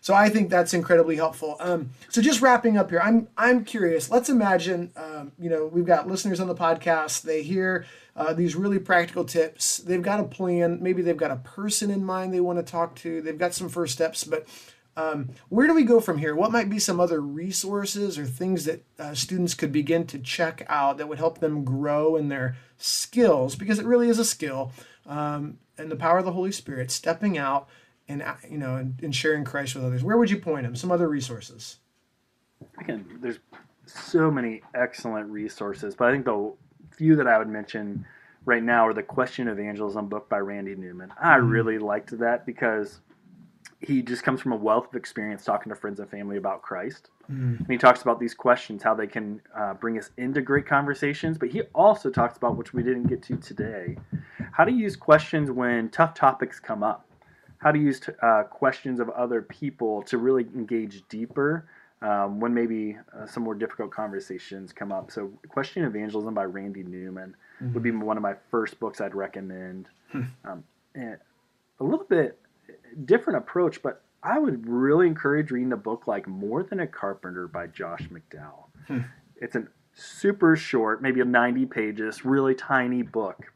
So 0.02 0.14
I 0.14 0.30
think 0.30 0.50
that's 0.50 0.74
incredibly 0.74 1.18
helpful. 1.18 1.58
Um, 1.60 1.90
so 2.08 2.22
just 2.22 2.42
wrapping 2.42 2.78
up 2.78 2.90
here, 2.90 3.02
I'm 3.04 3.28
I'm 3.38 3.66
curious. 3.66 4.10
Let's 4.10 4.30
imagine, 4.30 4.92
um, 4.96 5.34
you 5.38 5.50
know, 5.50 5.66
we've 5.66 5.86
got 5.86 6.08
listeners 6.08 6.40
on 6.40 6.48
the 6.48 6.56
podcast. 6.56 7.24
They 7.24 7.44
hear 7.44 7.86
uh, 8.16 8.34
these 8.34 8.56
really 8.56 8.80
practical 8.80 9.26
tips. 9.26 9.80
They've 9.80 10.02
got 10.02 10.22
a 10.22 10.24
plan. 10.24 10.80
Maybe 10.82 11.02
they've 11.02 11.18
got 11.18 11.32
a 11.32 11.38
person 11.38 11.92
in 11.92 12.06
mind 12.06 12.34
they 12.34 12.40
want 12.40 12.58
to 12.58 12.64
talk 12.64 12.96
to. 12.98 13.22
They've 13.22 13.38
got 13.38 13.54
some 13.54 13.68
first 13.68 13.94
steps, 13.94 14.24
but 14.24 14.48
um, 14.98 15.30
where 15.50 15.68
do 15.68 15.76
we 15.76 15.84
go 15.84 16.00
from 16.00 16.18
here? 16.18 16.36
What 16.36 16.52
might 16.52 16.72
be 16.72 16.80
some 16.80 17.00
other 17.00 17.22
resources 17.22 18.18
or 18.18 18.26
things 18.26 18.66
that 18.66 18.84
uh, 18.98 19.14
students 19.14 19.54
could 19.54 19.72
begin 19.72 20.08
to 20.08 20.18
check 20.18 20.66
out 20.68 20.98
that 20.98 21.08
would 21.08 21.20
help 21.20 21.38
them 21.38 21.64
grow 21.64 22.16
in 22.16 22.30
their 22.30 22.56
skills? 22.78 23.56
Because 23.56 23.78
it 23.78 23.86
really 23.86 24.10
is 24.10 24.18
a 24.18 24.26
skill, 24.26 24.72
um, 25.06 25.60
and 25.78 25.92
the 25.92 25.96
power 25.96 26.18
of 26.18 26.26
the 26.26 26.32
Holy 26.32 26.52
Spirit, 26.52 26.90
stepping 26.90 27.38
out 27.38 27.70
and 28.10 28.24
uh, 28.24 28.36
you 28.50 28.58
know 28.58 28.76
and, 28.76 29.00
and 29.04 29.16
sharing 29.16 29.46
Christ 29.46 29.76
with 29.76 29.86
others. 29.86 30.04
Where 30.04 30.18
would 30.18 30.32
you 30.32 30.40
point 30.40 30.64
them? 30.64 30.76
Some 30.76 30.92
other 30.92 31.08
resources. 31.08 31.78
Again, 32.80 33.20
there's 33.22 33.38
so 33.86 34.32
many 34.32 34.64
excellent 34.74 35.30
resources, 35.30 35.96
but 35.96 36.08
I 36.08 36.12
think 36.12 36.26
the 36.26 36.54
few 36.90 37.16
that 37.18 37.28
I 37.28 37.38
would 37.38 37.50
mention 37.50 38.04
right 38.46 38.64
now 38.64 38.88
are 38.88 38.94
the 38.94 39.04
Question 39.04 39.48
Evangelism 39.48 40.08
book 40.08 40.28
by 40.28 40.40
Randy 40.40 40.74
Newman. 40.74 41.14
I 41.22 41.38
mm-hmm. 41.38 41.50
really 41.50 41.78
liked 41.78 42.18
that 42.18 42.48
because 42.48 43.00
he 43.80 44.02
just 44.02 44.24
comes 44.24 44.42
from 44.42 44.54
a 44.54 44.56
wealth 44.56 44.88
of 44.88 44.96
experience 44.96 45.46
talking 45.46 45.70
to 45.70 45.76
friends 45.76 46.00
and 46.00 46.10
family 46.10 46.38
about 46.38 46.62
Christ. 46.62 47.10
Mm. 47.32 47.60
And 47.60 47.70
he 47.70 47.78
talks 47.78 48.02
about 48.02 48.20
these 48.20 48.34
questions, 48.34 48.82
how 48.82 48.96
they 48.96 49.06
can 49.06 49.40
uh, 49.56 49.76
bring 49.76 50.00
us 50.00 50.10
into 50.18 50.42
great 50.42 50.66
conversations. 50.66 51.38
But 51.38 51.50
he 51.50 51.62
also 51.76 52.10
talks 52.10 52.38
about, 52.38 52.58
which 52.58 52.74
we 52.74 52.82
didn't 52.82 53.08
get 53.08 53.22
to 53.24 53.38
today, 53.38 53.98
how 54.52 54.66
to 54.66 54.72
use 54.72 54.96
questions 54.96 55.52
when 55.52 55.90
tough 55.90 56.16
topics 56.16 56.60
come 56.60 56.82
up, 56.82 57.06
how 57.60 57.72
to 57.72 57.78
use 57.78 58.02
uh, 58.24 58.44
questions 58.44 59.00
of 59.00 59.10
other 59.12 59.44
people 59.44 60.02
to 60.04 60.18
really 60.18 60.44
engage 60.56 61.08
deeper 61.08 61.68
um, 62.02 62.40
when 62.40 62.54
maybe 62.54 62.98
uh, 63.16 63.28
some 63.28 63.44
more 63.44 63.56
difficult 63.56 63.92
conversations 63.92 64.74
come 64.74 64.92
up. 64.92 65.12
So, 65.12 65.32
Question 65.50 65.84
Evangelism 65.84 66.34
by 66.34 66.44
Randy 66.44 66.84
Newman 66.84 67.36
mm-hmm. 67.62 67.74
would 67.74 67.84
be 67.84 67.92
one 67.92 68.18
of 68.18 68.24
my 68.24 68.36
first 68.50 68.80
books 68.80 69.02
I'd 69.02 69.16
recommend. 69.16 69.90
Hmm. 70.12 70.22
Um, 70.46 70.64
and 70.96 71.18
a 71.80 71.84
little 71.84 72.06
bit 72.06 72.40
different 73.06 73.38
approach, 73.38 73.82
but 73.82 74.04
I 74.24 74.40
would 74.40 74.68
really 74.68 75.08
encourage 75.08 75.52
reading 75.52 75.74
a 75.74 75.78
book 75.78 76.08
like 76.08 76.28
More 76.28 76.64
Than 76.64 76.80
a 76.80 76.88
Carpenter 76.88 77.48
by 77.48 77.68
Josh 77.68 78.10
McDowell. 78.10 78.66
Hmm. 78.88 79.00
It's 79.38 79.56
a 79.56 79.68
super 79.94 80.56
short, 80.56 81.02
maybe 81.02 81.22
a 81.22 81.26
90 81.26 81.66
pages, 81.68 82.26
really 82.26 82.56
tiny 82.56 83.02
book. 83.02 83.52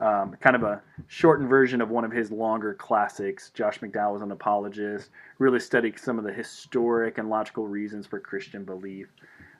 Um, 0.00 0.36
kind 0.40 0.54
of 0.54 0.62
a 0.62 0.80
shortened 1.08 1.48
version 1.48 1.80
of 1.80 1.90
one 1.90 2.04
of 2.04 2.12
his 2.12 2.30
longer 2.30 2.72
classics. 2.74 3.50
Josh 3.50 3.80
McDowell 3.80 4.12
was 4.12 4.22
an 4.22 4.30
apologist, 4.30 5.10
really 5.38 5.58
studied 5.58 5.98
some 5.98 6.18
of 6.18 6.24
the 6.24 6.32
historic 6.32 7.18
and 7.18 7.28
logical 7.28 7.66
reasons 7.66 8.06
for 8.06 8.20
Christian 8.20 8.64
belief 8.64 9.08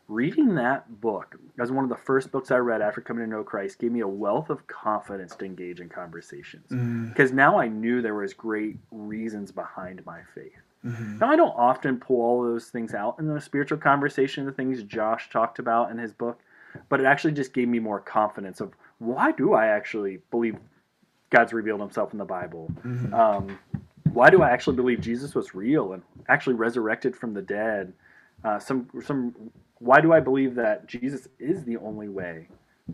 reading 0.09 0.55
that 0.55 1.01
book 1.01 1.37
as 1.61 1.71
one 1.71 1.85
of 1.85 1.91
the 1.91 1.97
first 1.97 2.33
books 2.33 2.51
I 2.51 2.57
read 2.57 2.81
after 2.81 3.01
coming 3.01 3.25
to 3.25 3.31
know 3.31 3.45
Christ 3.45 3.79
gave 3.79 3.93
me 3.93 4.01
a 4.01 4.09
wealth 4.09 4.49
of 4.49 4.67
confidence 4.67 5.37
to 5.37 5.45
engage 5.45 5.81
in 5.81 5.89
conversations 5.89 6.65
because 7.11 7.31
mm. 7.31 7.35
now 7.35 7.59
I 7.59 7.69
knew 7.69 8.01
there 8.01 8.15
was 8.15 8.33
great 8.33 8.79
reasons 8.91 9.53
behind 9.53 10.05
my 10.07 10.21
faith. 10.35 10.53
Mm-hmm. 10.85 11.19
Now 11.19 11.31
I 11.31 11.37
don't 11.37 11.55
often 11.57 11.99
pull 11.99 12.23
all 12.23 12.43
those 12.43 12.69
things 12.69 12.95
out 12.95 13.19
in 13.19 13.33
the 13.33 13.41
spiritual 13.41 13.79
conversation, 13.79 14.47
the 14.47 14.53
things 14.53 14.83
Josh 14.85 15.29
talked 15.31 15.59
about 15.59 15.91
in 15.91 15.99
his 15.99 16.13
book, 16.13 16.41
but 16.89 17.01
it 17.01 17.07
actually 17.07 17.35
just 17.35 17.53
gave 17.53 17.69
me 17.69 17.79
more 17.79 18.01
confidence 18.01 18.61
of 18.61 18.73
why 18.99 19.33
do 19.33 19.53
I 19.53 19.67
actually 19.67 20.19
believe 20.31 20.57
God's 21.31 21.53
revealed 21.53 21.81
Himself 21.81 22.13
in 22.13 22.19
the 22.19 22.25
Bible. 22.25 22.71
Mm-hmm. 22.85 23.15
Um, 23.15 23.59
why 24.13 24.31
do 24.31 24.43
I 24.43 24.51
actually 24.51 24.77
believe 24.77 25.01
Jesus 25.01 25.35
was 25.35 25.55
real 25.55 25.93
and 25.93 26.03
actually 26.29 26.55
resurrected 26.55 27.15
from 27.15 27.35
the 27.35 27.43
dead? 27.43 27.93
Uh, 28.45 28.59
some 28.59 28.89
some 29.05 29.35
why 29.79 30.01
do 30.01 30.13
I 30.13 30.21
believe 30.21 30.55
that 30.57 30.87
Jesus 30.87 31.29
is 31.39 31.65
the 31.65 31.77
only 31.77 32.09
way 32.09 32.49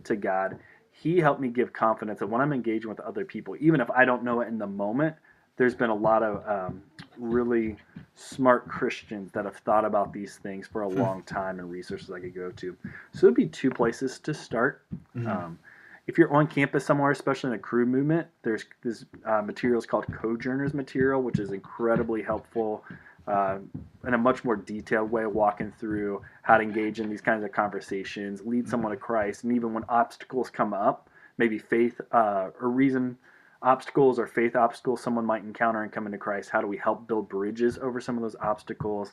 to 0.04 0.16
God? 0.16 0.58
He 0.90 1.18
helped 1.18 1.40
me 1.40 1.48
give 1.48 1.72
confidence 1.72 2.20
that 2.20 2.28
when 2.28 2.40
I'm 2.40 2.52
engaging 2.52 2.88
with 2.88 3.00
other 3.00 3.24
people, 3.24 3.56
even 3.58 3.80
if 3.80 3.90
I 3.90 4.04
don't 4.04 4.22
know 4.22 4.40
it 4.40 4.48
in 4.48 4.58
the 4.58 4.66
moment, 4.66 5.16
there's 5.56 5.74
been 5.74 5.90
a 5.90 5.94
lot 5.94 6.22
of 6.22 6.48
um, 6.48 6.82
really 7.16 7.76
smart 8.14 8.68
Christians 8.68 9.30
that 9.32 9.44
have 9.44 9.56
thought 9.58 9.84
about 9.84 10.12
these 10.12 10.36
things 10.36 10.66
for 10.66 10.82
a 10.82 10.88
hmm. 10.88 11.00
long 11.00 11.22
time 11.22 11.58
and 11.58 11.70
resources 11.70 12.10
I 12.10 12.20
could 12.20 12.34
go 12.34 12.50
to. 12.50 12.76
So 13.12 13.26
it'd 13.26 13.36
be 13.36 13.46
two 13.46 13.70
places 13.70 14.18
to 14.20 14.34
start. 14.34 14.82
Mm-hmm. 15.16 15.28
Um, 15.28 15.58
if 16.06 16.18
you're 16.18 16.32
on 16.34 16.46
campus 16.46 16.84
somewhere, 16.84 17.10
especially 17.10 17.48
in 17.48 17.54
a 17.54 17.58
Cru 17.58 17.86
movement, 17.86 18.26
there's 18.42 18.66
this 18.82 19.06
uh, 19.24 19.40
materials 19.40 19.86
called 19.86 20.04
Co-Journers 20.12 20.74
material, 20.74 21.22
which 21.22 21.38
is 21.38 21.50
incredibly 21.50 22.22
helpful 22.22 22.84
uh, 23.26 23.58
in 24.06 24.14
a 24.14 24.18
much 24.18 24.44
more 24.44 24.56
detailed 24.56 25.10
way, 25.10 25.26
walking 25.26 25.72
through 25.78 26.22
how 26.42 26.56
to 26.56 26.62
engage 26.62 27.00
in 27.00 27.08
these 27.08 27.20
kinds 27.20 27.44
of 27.44 27.52
conversations, 27.52 28.42
lead 28.44 28.68
someone 28.68 28.92
to 28.92 28.98
Christ, 28.98 29.44
and 29.44 29.52
even 29.54 29.72
when 29.72 29.84
obstacles 29.88 30.50
come 30.50 30.74
up, 30.74 31.08
maybe 31.38 31.58
faith 31.58 32.00
uh, 32.12 32.50
or 32.60 32.68
reason 32.68 33.16
obstacles 33.62 34.18
or 34.18 34.26
faith 34.26 34.54
obstacles 34.54 35.00
someone 35.00 35.24
might 35.24 35.42
encounter 35.42 35.82
and 35.82 35.90
come 35.90 36.06
into 36.06 36.18
Christ, 36.18 36.50
how 36.50 36.60
do 36.60 36.66
we 36.66 36.76
help 36.76 37.08
build 37.08 37.28
bridges 37.28 37.78
over 37.78 38.00
some 38.00 38.16
of 38.16 38.22
those 38.22 38.36
obstacles? 38.40 39.12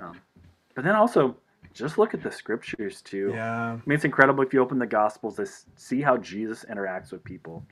Um, 0.00 0.20
but 0.74 0.84
then 0.84 0.96
also, 0.96 1.36
just 1.72 1.98
look 1.98 2.14
at 2.14 2.22
the 2.22 2.32
scriptures 2.32 3.00
too. 3.00 3.30
Yeah. 3.32 3.72
I 3.72 3.80
mean, 3.86 3.94
it's 3.94 4.04
incredible 4.04 4.42
if 4.42 4.52
you 4.52 4.60
open 4.60 4.78
the 4.78 4.86
Gospels 4.86 5.36
to 5.36 5.46
see 5.76 6.02
how 6.02 6.16
Jesus 6.16 6.64
interacts 6.70 7.12
with 7.12 7.22
people. 7.22 7.64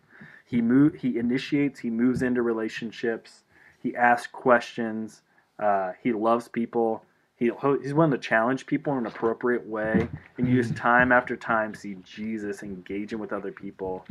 He 0.44 0.60
move, 0.60 0.94
he 0.94 1.18
initiates, 1.18 1.80
he 1.80 1.90
moves 1.90 2.22
into 2.22 2.42
relationships, 2.42 3.44
he 3.82 3.96
asks 3.96 4.28
questions 4.30 5.22
Uh, 5.58 5.92
he 6.02 6.12
loves 6.12 6.48
people. 6.48 7.02
He, 7.36 7.50
he's 7.82 7.94
willing 7.94 8.12
to 8.12 8.18
challenge 8.18 8.66
people 8.66 8.92
in 8.92 9.00
an 9.00 9.06
appropriate 9.06 9.66
way. 9.66 10.08
And 10.38 10.48
you 10.48 10.62
just 10.62 10.76
time 10.76 11.12
after 11.12 11.36
time 11.36 11.74
see 11.74 11.96
Jesus 12.04 12.62
engaging 12.62 13.18
with 13.18 13.32
other 13.32 13.52
people. 13.52 14.04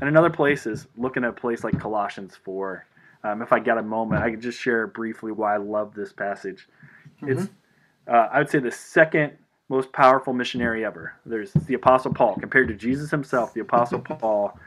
And 0.00 0.08
another 0.08 0.30
place 0.30 0.66
is 0.66 0.86
looking 0.96 1.24
at 1.24 1.30
a 1.30 1.32
place 1.32 1.64
like 1.64 1.78
Colossians 1.80 2.36
4. 2.44 2.84
Um, 3.24 3.42
if 3.42 3.52
I 3.52 3.58
get 3.58 3.78
a 3.78 3.82
moment, 3.82 4.22
I 4.22 4.30
could 4.30 4.42
just 4.42 4.60
share 4.60 4.86
briefly 4.86 5.32
why 5.32 5.54
I 5.54 5.58
love 5.58 5.94
this 5.94 6.12
passage. 6.12 6.68
Mm-hmm. 7.22 7.32
It's, 7.32 7.50
uh, 8.08 8.28
I 8.32 8.38
would 8.38 8.50
say, 8.50 8.58
the 8.58 8.70
second 8.70 9.32
most 9.68 9.92
powerful 9.92 10.32
missionary 10.32 10.84
ever. 10.84 11.14
There's 11.24 11.52
the 11.52 11.74
Apostle 11.74 12.14
Paul 12.14 12.36
compared 12.36 12.68
to 12.68 12.74
Jesus 12.74 13.10
himself, 13.10 13.52
the 13.54 13.60
Apostle 13.60 13.98
Paul. 14.20 14.58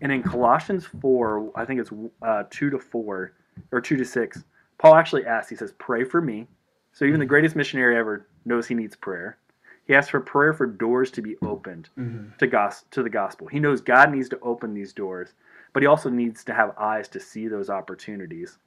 And 0.00 0.12
in 0.12 0.22
Colossians 0.22 0.86
4, 1.00 1.52
I 1.56 1.64
think 1.64 1.80
it's 1.80 1.90
uh, 2.22 2.44
2 2.50 2.70
to 2.70 2.78
4 2.78 3.32
or 3.72 3.80
2 3.80 3.96
to 3.96 4.04
6, 4.04 4.44
Paul 4.78 4.94
actually 4.94 5.26
asks, 5.26 5.50
he 5.50 5.56
says, 5.56 5.72
Pray 5.78 6.04
for 6.04 6.20
me. 6.20 6.46
So 6.92 7.04
even 7.04 7.20
the 7.20 7.26
greatest 7.26 7.56
missionary 7.56 7.96
ever 7.96 8.26
knows 8.44 8.66
he 8.66 8.74
needs 8.74 8.96
prayer. 8.96 9.38
He 9.86 9.94
asks 9.94 10.10
for 10.10 10.20
prayer 10.20 10.54
for 10.54 10.66
doors 10.66 11.10
to 11.12 11.22
be 11.22 11.36
opened 11.42 11.90
mm-hmm. 11.98 12.36
to, 12.38 12.46
gos- 12.46 12.84
to 12.92 13.02
the 13.02 13.10
gospel. 13.10 13.46
He 13.46 13.60
knows 13.60 13.80
God 13.80 14.12
needs 14.12 14.28
to 14.30 14.40
open 14.40 14.72
these 14.72 14.92
doors, 14.92 15.32
but 15.72 15.82
he 15.82 15.86
also 15.86 16.08
needs 16.08 16.44
to 16.44 16.54
have 16.54 16.74
eyes 16.78 17.08
to 17.08 17.20
see 17.20 17.48
those 17.48 17.68
opportunities. 17.68 18.58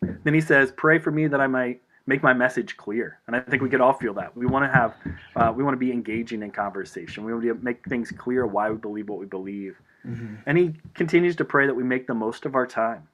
Then 0.00 0.34
he 0.34 0.40
says, 0.40 0.72
Pray 0.72 0.98
for 0.98 1.10
me 1.10 1.26
that 1.26 1.40
I 1.40 1.46
might 1.46 1.80
make 2.06 2.22
my 2.22 2.32
message 2.32 2.76
clear. 2.76 3.18
And 3.26 3.34
I 3.34 3.40
think 3.40 3.62
we 3.62 3.68
could 3.68 3.80
all 3.80 3.92
feel 3.92 4.14
that. 4.14 4.36
We 4.36 4.46
want 4.46 4.64
to 4.64 4.72
have, 4.72 4.94
uh, 5.34 5.52
we 5.52 5.64
want 5.64 5.74
to 5.74 5.78
be 5.78 5.90
engaging 5.90 6.42
in 6.42 6.50
conversation. 6.52 7.24
We 7.24 7.32
want 7.32 7.44
to 7.44 7.54
make 7.54 7.84
things 7.86 8.12
clear 8.12 8.46
why 8.46 8.70
we 8.70 8.76
believe 8.76 9.08
what 9.08 9.18
we 9.18 9.26
believe. 9.26 9.76
Mm-hmm. 10.06 10.36
And 10.46 10.56
he 10.56 10.74
continues 10.94 11.36
to 11.36 11.44
pray 11.44 11.66
that 11.66 11.74
we 11.74 11.82
make 11.82 12.06
the 12.06 12.14
most 12.14 12.46
of 12.46 12.54
our 12.54 12.66
time. 12.66 13.08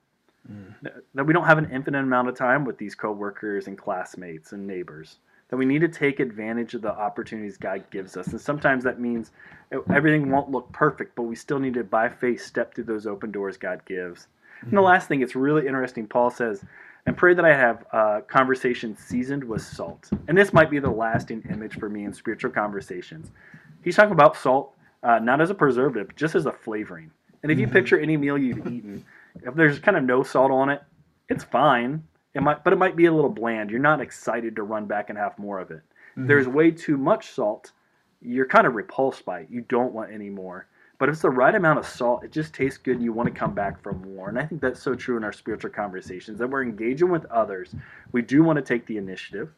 Mm. 0.51 0.75
That 1.15 1.25
we 1.25 1.33
don't 1.33 1.45
have 1.45 1.59
an 1.59 1.71
infinite 1.71 2.01
amount 2.01 2.29
of 2.29 2.37
time 2.37 2.65
with 2.65 2.79
these 2.79 2.95
coworkers 2.95 3.67
and 3.67 3.79
classmates 3.79 4.53
and 4.53 4.67
neighbors. 4.67 5.19
That 5.49 5.57
we 5.57 5.67
need 5.67 5.81
to 5.83 5.89
take 5.89 6.19
advantage 6.19 6.75
of 6.75 6.83
the 6.83 6.93
opportunities 6.93 7.57
God 7.57 7.85
gives 7.91 8.17
us. 8.17 8.29
And 8.29 8.41
sometimes 8.41 8.83
that 8.85 8.99
means 8.99 9.31
everything 9.93 10.31
won't 10.31 10.51
look 10.51 10.73
perfect, 10.73 11.15
but 11.15 11.25
we 11.25 11.37
still 11.37 11.59
need 11.59 11.75
to, 11.75 11.85
by 11.85 12.09
faith, 12.09 12.43
step 12.43 12.75
through 12.75 12.85
those 12.85 13.07
open 13.07 13.31
doors 13.31 13.57
God 13.57 13.83
gives. 13.85 14.23
Mm-hmm. 14.23 14.67
And 14.67 14.73
the 14.73 14.77
mm-hmm. 14.77 14.87
last 14.87 15.09
thing, 15.09 15.21
it's 15.21 15.37
really 15.37 15.67
interesting. 15.67 16.07
Paul 16.07 16.31
says, 16.31 16.65
and 17.05 17.17
pray 17.17 17.35
that 17.35 17.45
I 17.45 17.55
have 17.55 17.85
uh, 17.93 18.21
conversations 18.29 19.01
seasoned 19.01 19.45
with 19.45 19.61
salt. 19.61 20.09
And 20.29 20.39
this 20.39 20.53
might 20.53 20.71
be 20.71 20.79
the 20.79 20.91
lasting 20.91 21.45
image 21.51 21.79
for 21.79 21.89
me 21.89 22.05
in 22.05 22.13
spiritual 22.15 22.53
conversations. 22.53 23.31
He's 23.83 23.97
talking 23.97 24.13
about 24.13 24.37
salt 24.37 24.75
uh, 25.03 25.19
not 25.19 25.41
as 25.41 25.51
a 25.51 25.55
preservative, 25.55 26.15
just 26.15 26.35
as 26.35 26.47
a 26.47 26.53
flavoring. 26.53 27.11
And 27.43 27.51
if 27.51 27.59
you 27.59 27.67
mm-hmm. 27.67 27.75
picture 27.75 27.99
any 27.99 28.17
meal 28.17 28.39
you've 28.39 28.67
eaten, 28.67 29.05
if 29.37 29.55
there's 29.55 29.79
kind 29.79 29.97
of 29.97 30.05
no 30.05 30.23
salt 30.23 30.51
on 30.51 30.69
it, 30.69 30.83
it's 31.29 31.45
fine. 31.45 32.03
It 32.35 32.43
might, 32.43 32.65
but 32.65 32.73
it 32.73 32.79
might 32.79 32.97
be 32.97 33.07
a 33.07 33.13
little 33.13 33.31
bland. 33.31 33.71
You're 33.71 33.81
not 33.81 34.01
excited 34.01 34.57
to 34.57 34.63
run 34.63 34.87
back 34.87 35.11
and 35.11 35.19
have 35.19 35.39
more 35.39 35.61
of 35.61 35.71
it. 35.71 35.83
Mm-hmm. 36.17 36.27
There's 36.27 36.49
way 36.49 36.71
too 36.71 36.97
much 36.97 37.31
salt. 37.31 37.73
You're 38.21 38.47
kind 38.47 38.67
of 38.67 38.75
repulsed 38.75 39.25
by 39.25 39.41
it. 39.41 39.49
You 39.51 39.63
don't 39.63 39.93
want 39.93 40.13
any 40.13 40.31
more. 40.31 40.67
But 41.03 41.09
if 41.09 41.15
it's 41.15 41.23
the 41.23 41.31
right 41.31 41.55
amount 41.55 41.81
of 41.81 41.87
salt, 41.87 42.23
it 42.23 42.31
just 42.31 42.55
tastes 42.55 42.79
good 42.79 42.95
and 42.95 43.03
you 43.03 43.13
want 43.13 43.29
to 43.29 43.35
come 43.35 43.55
back 43.55 43.83
for 43.83 43.93
more. 43.93 44.29
And 44.29 44.39
I 44.39 44.47
think 44.47 44.61
that's 44.61 44.81
so 44.81 44.95
true 44.95 45.17
in 45.17 45.25
our 45.25 45.33
spiritual 45.33 45.73
conversations 45.73 46.39
that 46.39 46.49
we're 46.49 46.63
engaging 46.63 47.11
with 47.11 47.25
others. 47.27 47.75
We 48.13 48.23
do 48.23 48.45
want 48.45 48.59
to 48.59 48.63
take 48.63 48.87
the 48.87 48.99
initiative. 48.99 49.51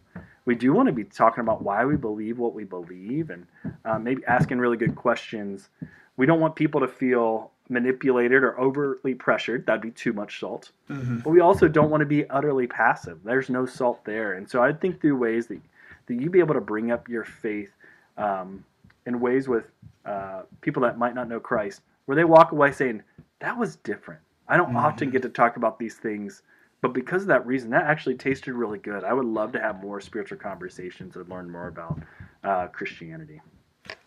We 0.46 0.54
do 0.54 0.72
want 0.72 0.86
to 0.86 0.92
be 0.94 1.04
talking 1.04 1.42
about 1.42 1.62
why 1.62 1.84
we 1.84 1.96
believe 1.96 2.38
what 2.38 2.54
we 2.54 2.64
believe 2.64 3.28
and 3.28 3.46
uh, 3.84 3.98
maybe 3.98 4.22
asking 4.26 4.58
really 4.58 4.78
good 4.78 4.94
questions. 4.94 5.68
We 6.16 6.24
don't 6.24 6.40
want 6.40 6.56
people 6.56 6.80
to 6.80 6.88
feel 6.88 7.50
manipulated 7.68 8.42
or 8.42 8.58
overly 8.58 9.14
pressured. 9.14 9.66
That'd 9.66 9.82
be 9.82 9.90
too 9.90 10.12
much 10.12 10.40
salt. 10.40 10.70
Mm-hmm. 10.90 11.18
But 11.18 11.30
we 11.30 11.40
also 11.40 11.68
don't 11.68 11.90
want 11.90 12.02
to 12.02 12.06
be 12.06 12.28
utterly 12.28 12.66
passive. 12.66 13.20
There's 13.24 13.48
no 13.48 13.66
salt 13.66 14.04
there. 14.04 14.34
And 14.34 14.48
so 14.48 14.62
I'd 14.62 14.80
think 14.80 15.00
through 15.00 15.16
ways 15.16 15.46
that, 15.46 15.60
that 16.06 16.14
you'd 16.14 16.32
be 16.32 16.40
able 16.40 16.54
to 16.54 16.60
bring 16.60 16.90
up 16.90 17.08
your 17.08 17.24
faith 17.24 17.70
um, 18.16 18.64
in 19.06 19.20
ways 19.20 19.48
with 19.48 19.70
uh, 20.04 20.42
people 20.60 20.82
that 20.82 20.98
might 20.98 21.14
not 21.14 21.28
know 21.28 21.40
Christ, 21.40 21.80
where 22.04 22.16
they 22.16 22.24
walk 22.24 22.52
away 22.52 22.72
saying, 22.72 23.02
That 23.40 23.58
was 23.58 23.76
different. 23.76 24.20
I 24.46 24.56
don't 24.56 24.68
mm-hmm. 24.68 24.76
often 24.76 25.10
get 25.10 25.22
to 25.22 25.30
talk 25.30 25.56
about 25.56 25.78
these 25.78 25.94
things, 25.94 26.42
but 26.82 26.92
because 26.92 27.22
of 27.22 27.28
that 27.28 27.46
reason, 27.46 27.70
that 27.70 27.84
actually 27.84 28.16
tasted 28.16 28.52
really 28.52 28.78
good. 28.78 29.04
I 29.04 29.14
would 29.14 29.24
love 29.24 29.52
to 29.52 29.60
have 29.60 29.82
more 29.82 30.02
spiritual 30.02 30.36
conversations 30.36 31.16
and 31.16 31.26
learn 31.30 31.50
more 31.50 31.68
about 31.68 31.98
uh, 32.42 32.66
Christianity. 32.66 33.40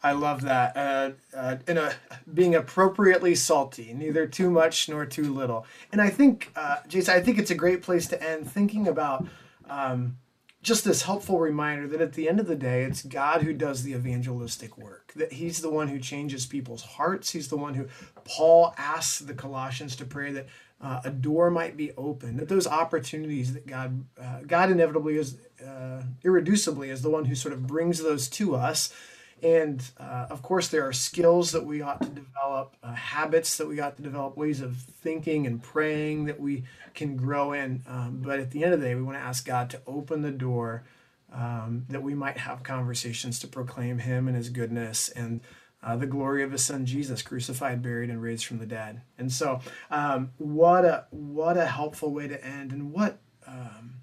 I 0.04 0.12
love 0.14 0.42
that. 0.42 0.76
Uh, 0.76 1.12
uh, 1.36 1.58
in 1.68 1.78
a 1.78 1.94
being 2.34 2.56
appropriately 2.56 3.36
salty, 3.36 3.94
neither 3.94 4.26
too 4.26 4.50
much 4.50 4.90
nor 4.90 5.06
too 5.06 5.34
little. 5.34 5.66
And 5.92 6.02
I 6.02 6.10
think, 6.10 6.52
uh, 6.56 6.78
Jason, 6.88 7.16
I 7.16 7.22
think 7.22 7.38
it's 7.38 7.52
a 7.52 7.56
great 7.56 7.82
place 7.82 8.08
to 8.08 8.24
end 8.24 8.50
thinking 8.50 8.88
about 8.88 9.28
um, 9.70 10.18
just 10.62 10.84
this 10.84 11.04
helpful 11.04 11.40
reminder 11.40 11.88
that 11.88 12.02
at 12.02 12.14
the 12.14 12.28
end 12.28 12.40
of 12.40 12.48
the 12.48 12.56
day, 12.56 12.84
it's 12.84 13.04
God 13.04 13.42
who 13.44 13.54
does 13.54 13.84
the 13.84 13.94
evangelistic 13.94 14.78
work, 14.78 15.14
that 15.16 15.34
He's 15.34 15.62
the 15.62 15.70
one 15.70 15.88
who 15.88 16.00
changes 16.00 16.46
people's 16.46 16.84
hearts. 16.84 17.32
He's 17.32 17.48
the 17.48 17.58
one 17.58 17.76
who, 17.76 17.88
Paul 18.24 18.74
asks 18.78 19.20
the 19.20 19.34
Colossians 19.34 19.96
to 19.98 20.06
pray 20.06 20.32
that 20.32 20.48
uh, 20.82 21.02
a 21.04 21.10
door 21.10 21.50
might 21.50 21.78
be 21.78 21.92
open, 21.94 22.38
that 22.38 22.50
those 22.50 22.68
opportunities 22.68 23.54
that 23.54 23.66
God, 23.66 24.06
uh, 24.20 24.42
God 24.46 24.70
inevitably 24.72 25.18
is, 25.18 25.38
uh, 25.66 26.04
irreducibly 26.24 26.90
is 26.90 27.02
the 27.02 27.10
one 27.10 27.26
who 27.26 27.36
sort 27.36 27.54
of 27.54 27.66
brings 27.66 28.02
those 28.02 28.28
to 28.30 28.56
us. 28.56 28.94
And 29.44 29.84
uh, 30.00 30.28
of 30.30 30.42
course, 30.42 30.68
there 30.70 30.88
are 30.88 30.94
skills 30.94 31.52
that 31.52 31.66
we 31.66 31.82
ought 31.82 32.02
to 32.02 32.10
develop, 32.10 32.76
uh, 32.82 32.94
habits 32.94 33.58
that 33.58 33.68
we 33.68 33.80
ought 33.80 33.96
to 33.98 34.02
develop, 34.02 34.36
ways 34.36 34.62
of 34.62 34.78
thinking 34.78 35.46
and 35.46 35.62
praying 35.62 36.26
that 36.26 36.40
we 36.40 36.64
can 36.96 37.16
grow 37.16 37.54
in. 37.54 37.84
Um, 37.88 38.22
but 38.24 38.40
at 38.40 38.52
the 38.52 38.64
end 38.64 38.74
of 38.74 38.82
the 38.82 38.88
day, 38.88 38.96
we 38.96 39.04
want 39.04 39.18
to 39.18 39.24
ask 39.24 39.46
God 39.46 39.70
to 39.72 39.82
open 39.86 40.24
the 40.24 40.32
door 40.32 40.84
um, 41.32 41.86
that 41.90 42.02
we 42.02 42.16
might 42.16 42.38
have 42.38 42.64
conversations 42.64 43.40
to 43.40 43.48
proclaim 43.48 44.00
Him 44.00 44.28
and 44.28 44.36
His 44.36 44.50
goodness 44.50 45.10
and 45.10 45.42
uh, 45.84 45.96
the 45.96 46.08
glory 46.08 46.42
of 46.44 46.52
His 46.52 46.66
Son 46.66 46.86
Jesus, 46.86 47.22
crucified, 47.22 47.84
buried, 47.84 48.10
and 48.10 48.22
raised 48.22 48.46
from 48.46 48.58
the 48.58 48.66
dead. 48.66 49.02
And 49.20 49.32
so, 49.32 49.60
um, 49.92 50.32
what 50.38 50.84
a 50.84 51.06
what 51.12 51.58
a 51.58 51.66
helpful 51.66 52.12
way 52.12 52.28
to 52.28 52.44
end, 52.44 52.72
and 52.72 52.92
what 52.92 53.20
um, 53.46 53.96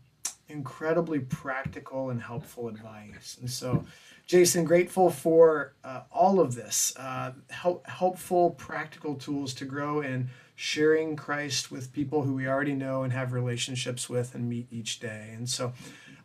incredibly 0.49 1.19
practical 1.19 2.11
and 2.11 2.23
helpful 2.23 2.69
advice. 2.69 3.37
And 3.41 3.51
so. 3.51 3.85
Jason, 4.27 4.65
grateful 4.65 5.11
for 5.11 5.75
uh, 5.85 6.03
all 6.11 6.41
of 6.41 6.55
this, 6.55 6.95
uh, 6.97 7.33
help, 7.51 7.87
helpful, 7.87 8.51
practical 8.53 9.15
tools 9.15 9.53
to 9.55 9.67
grow 9.67 10.01
in 10.01 10.31
sharing 10.55 11.15
Christ 11.15 11.71
with 11.71 11.93
people 11.93 12.23
who 12.23 12.35
we 12.35 12.49
already 12.49 12.75
know 12.75 13.03
and 13.03 13.13
have 13.13 13.33
relationships 13.33 14.09
with 14.09 14.35
and 14.35 14.49
meet 14.49 14.69
each 14.71 14.99
day. 14.99 15.31
And 15.35 15.49
so 15.49 15.75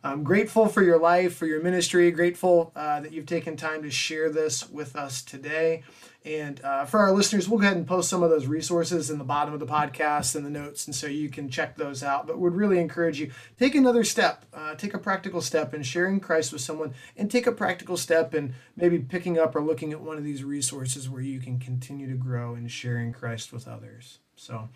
I'm 0.02 0.24
grateful 0.24 0.66
for 0.66 0.82
your 0.82 0.98
life, 0.98 1.36
for 1.36 1.46
your 1.46 1.62
ministry, 1.62 2.10
grateful 2.10 2.72
uh, 2.74 3.00
that 3.00 3.12
you've 3.12 3.26
taken 3.26 3.56
time 3.56 3.82
to 3.82 3.90
share 3.90 4.30
this 4.30 4.68
with 4.70 4.96
us 4.96 5.20
today. 5.20 5.82
And 6.24 6.60
uh, 6.62 6.84
for 6.84 7.00
our 7.00 7.12
listeners, 7.12 7.48
we'll 7.48 7.58
go 7.58 7.66
ahead 7.66 7.76
and 7.76 7.86
post 7.86 8.10
some 8.10 8.22
of 8.22 8.30
those 8.30 8.46
resources 8.46 9.10
in 9.10 9.18
the 9.18 9.24
bottom 9.24 9.54
of 9.54 9.60
the 9.60 9.66
podcast 9.66 10.34
and 10.34 10.44
the 10.44 10.50
notes, 10.50 10.86
and 10.86 10.94
so 10.94 11.06
you 11.06 11.30
can 11.30 11.48
check 11.48 11.76
those 11.76 12.02
out. 12.02 12.26
But 12.26 12.38
would 12.38 12.54
really 12.54 12.78
encourage 12.78 13.18
you 13.18 13.30
take 13.58 13.74
another 13.74 14.04
step, 14.04 14.44
uh, 14.52 14.74
take 14.74 14.92
a 14.92 14.98
practical 14.98 15.40
step 15.40 15.72
in 15.72 15.82
sharing 15.82 16.20
Christ 16.20 16.52
with 16.52 16.60
someone, 16.60 16.94
and 17.16 17.30
take 17.30 17.46
a 17.46 17.52
practical 17.52 17.96
step 17.96 18.34
in 18.34 18.54
maybe 18.76 18.98
picking 18.98 19.38
up 19.38 19.54
or 19.56 19.62
looking 19.62 19.92
at 19.92 20.00
one 20.00 20.18
of 20.18 20.24
these 20.24 20.44
resources 20.44 21.08
where 21.08 21.22
you 21.22 21.40
can 21.40 21.58
continue 21.58 22.08
to 22.08 22.16
grow 22.16 22.54
in 22.54 22.68
sharing 22.68 23.12
Christ 23.12 23.50
with 23.50 23.66
others. 23.66 24.18
So, 24.36 24.68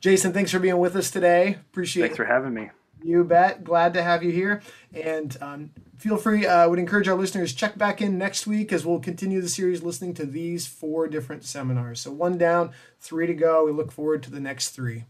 Jason, 0.00 0.34
thanks 0.34 0.50
for 0.50 0.58
being 0.58 0.78
with 0.78 0.96
us 0.96 1.10
today. 1.10 1.58
Appreciate. 1.70 2.04
It. 2.04 2.08
Thanks 2.08 2.16
for 2.16 2.26
having 2.26 2.52
me. 2.52 2.70
You 3.02 3.24
bet. 3.24 3.64
Glad 3.64 3.94
to 3.94 4.02
have 4.02 4.22
you 4.22 4.30
here. 4.30 4.62
And 4.92 5.36
um, 5.40 5.70
feel 5.96 6.16
free, 6.16 6.46
I 6.46 6.64
uh, 6.64 6.68
would 6.68 6.78
encourage 6.78 7.08
our 7.08 7.16
listeners, 7.16 7.54
check 7.54 7.78
back 7.78 8.00
in 8.00 8.18
next 8.18 8.46
week 8.46 8.72
as 8.72 8.84
we'll 8.84 9.00
continue 9.00 9.40
the 9.40 9.48
series 9.48 9.82
listening 9.82 10.14
to 10.14 10.26
these 10.26 10.66
four 10.66 11.08
different 11.08 11.44
seminars. 11.44 12.00
So 12.00 12.10
one 12.10 12.38
down, 12.38 12.72
three 12.98 13.26
to 13.26 13.34
go. 13.34 13.64
We 13.64 13.72
look 13.72 13.92
forward 13.92 14.22
to 14.24 14.30
the 14.30 14.40
next 14.40 14.70
three. 14.70 15.04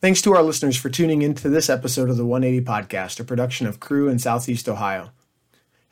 Thanks 0.00 0.20
to 0.22 0.34
our 0.34 0.42
listeners 0.42 0.76
for 0.76 0.90
tuning 0.90 1.22
in 1.22 1.34
to 1.34 1.48
this 1.48 1.70
episode 1.70 2.10
of 2.10 2.16
the 2.16 2.26
180 2.26 2.64
Podcast, 2.64 3.20
a 3.20 3.24
production 3.24 3.68
of 3.68 3.78
Cru 3.78 4.08
in 4.08 4.18
Southeast 4.18 4.68
Ohio. 4.68 5.10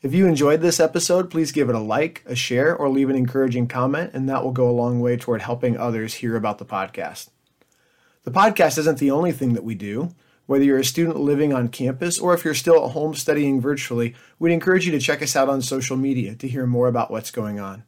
If 0.02 0.14
you 0.14 0.26
enjoyed 0.26 0.62
this 0.62 0.80
episode, 0.80 1.30
please 1.30 1.52
give 1.52 1.68
it 1.68 1.74
a 1.74 1.78
like, 1.78 2.24
a 2.26 2.34
share, 2.34 2.74
or 2.74 2.88
leave 2.88 3.10
an 3.10 3.16
encouraging 3.16 3.68
comment, 3.68 4.12
and 4.14 4.28
that 4.28 4.42
will 4.42 4.50
go 4.50 4.68
a 4.68 4.72
long 4.72 4.98
way 4.98 5.16
toward 5.16 5.42
helping 5.42 5.76
others 5.76 6.14
hear 6.14 6.36
about 6.36 6.58
the 6.58 6.64
podcast. 6.64 7.28
The 8.24 8.30
podcast 8.30 8.78
isn't 8.78 8.98
the 8.98 9.10
only 9.10 9.30
thing 9.30 9.52
that 9.52 9.62
we 9.62 9.74
do. 9.74 10.14
Whether 10.50 10.64
you're 10.64 10.78
a 10.80 10.84
student 10.84 11.20
living 11.20 11.52
on 11.52 11.68
campus 11.68 12.18
or 12.18 12.34
if 12.34 12.44
you're 12.44 12.54
still 12.54 12.84
at 12.84 12.90
home 12.90 13.14
studying 13.14 13.60
virtually, 13.60 14.16
we'd 14.40 14.52
encourage 14.52 14.84
you 14.84 14.90
to 14.90 14.98
check 14.98 15.22
us 15.22 15.36
out 15.36 15.48
on 15.48 15.62
social 15.62 15.96
media 15.96 16.34
to 16.34 16.48
hear 16.48 16.66
more 16.66 16.88
about 16.88 17.08
what's 17.08 17.30
going 17.30 17.60
on. 17.60 17.84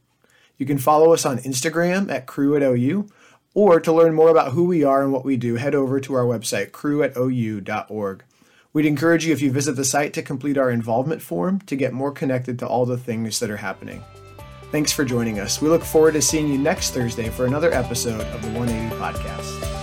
You 0.59 0.65
can 0.65 0.79
follow 0.79 1.13
us 1.13 1.27
on 1.27 1.39
Instagram 1.39 2.09
at 2.09 2.29
Cru 2.29 2.55
at 2.55 2.63
OU, 2.63 3.09
or 3.53 3.81
to 3.81 3.93
learn 3.93 4.15
more 4.15 4.29
about 4.29 4.53
who 4.53 4.63
we 4.63 4.85
are 4.85 5.03
and 5.03 5.13
what 5.13 5.25
we 5.25 5.37
do, 5.37 5.57
head 5.57 5.75
over 5.75 5.99
to 5.99 6.15
our 6.15 6.23
website, 6.23 6.71
cru.ou.org. 6.71 8.25
We'd 8.73 8.87
encourage 8.87 9.27
you 9.27 9.33
if 9.33 9.43
you 9.43 9.51
visit 9.51 9.75
the 9.75 9.85
site 9.85 10.13
to 10.13 10.23
complete 10.23 10.57
our 10.57 10.71
involvement 10.71 11.21
form 11.21 11.63
to 11.63 11.75
get 11.75 11.93
more 11.93 12.13
connected 12.13 12.61
to 12.61 12.67
all 12.69 12.87
the 12.87 12.97
things 12.97 13.41
that 13.41 13.51
are 13.51 13.57
happening. 13.57 14.05
Thanks 14.71 14.93
for 14.93 15.05
joining 15.05 15.41
us. 15.41 15.61
We 15.61 15.69
look 15.69 15.83
forward 15.83 16.15
to 16.15 16.23
seeing 16.23 16.47
you 16.47 16.59
next 16.59 16.91
Thursday 16.93 17.29
for 17.29 17.45
another 17.45 17.73
episode 17.73 18.21
of 18.21 18.41
the 18.41 18.57
180 18.57 18.95
Podcast. 18.95 19.82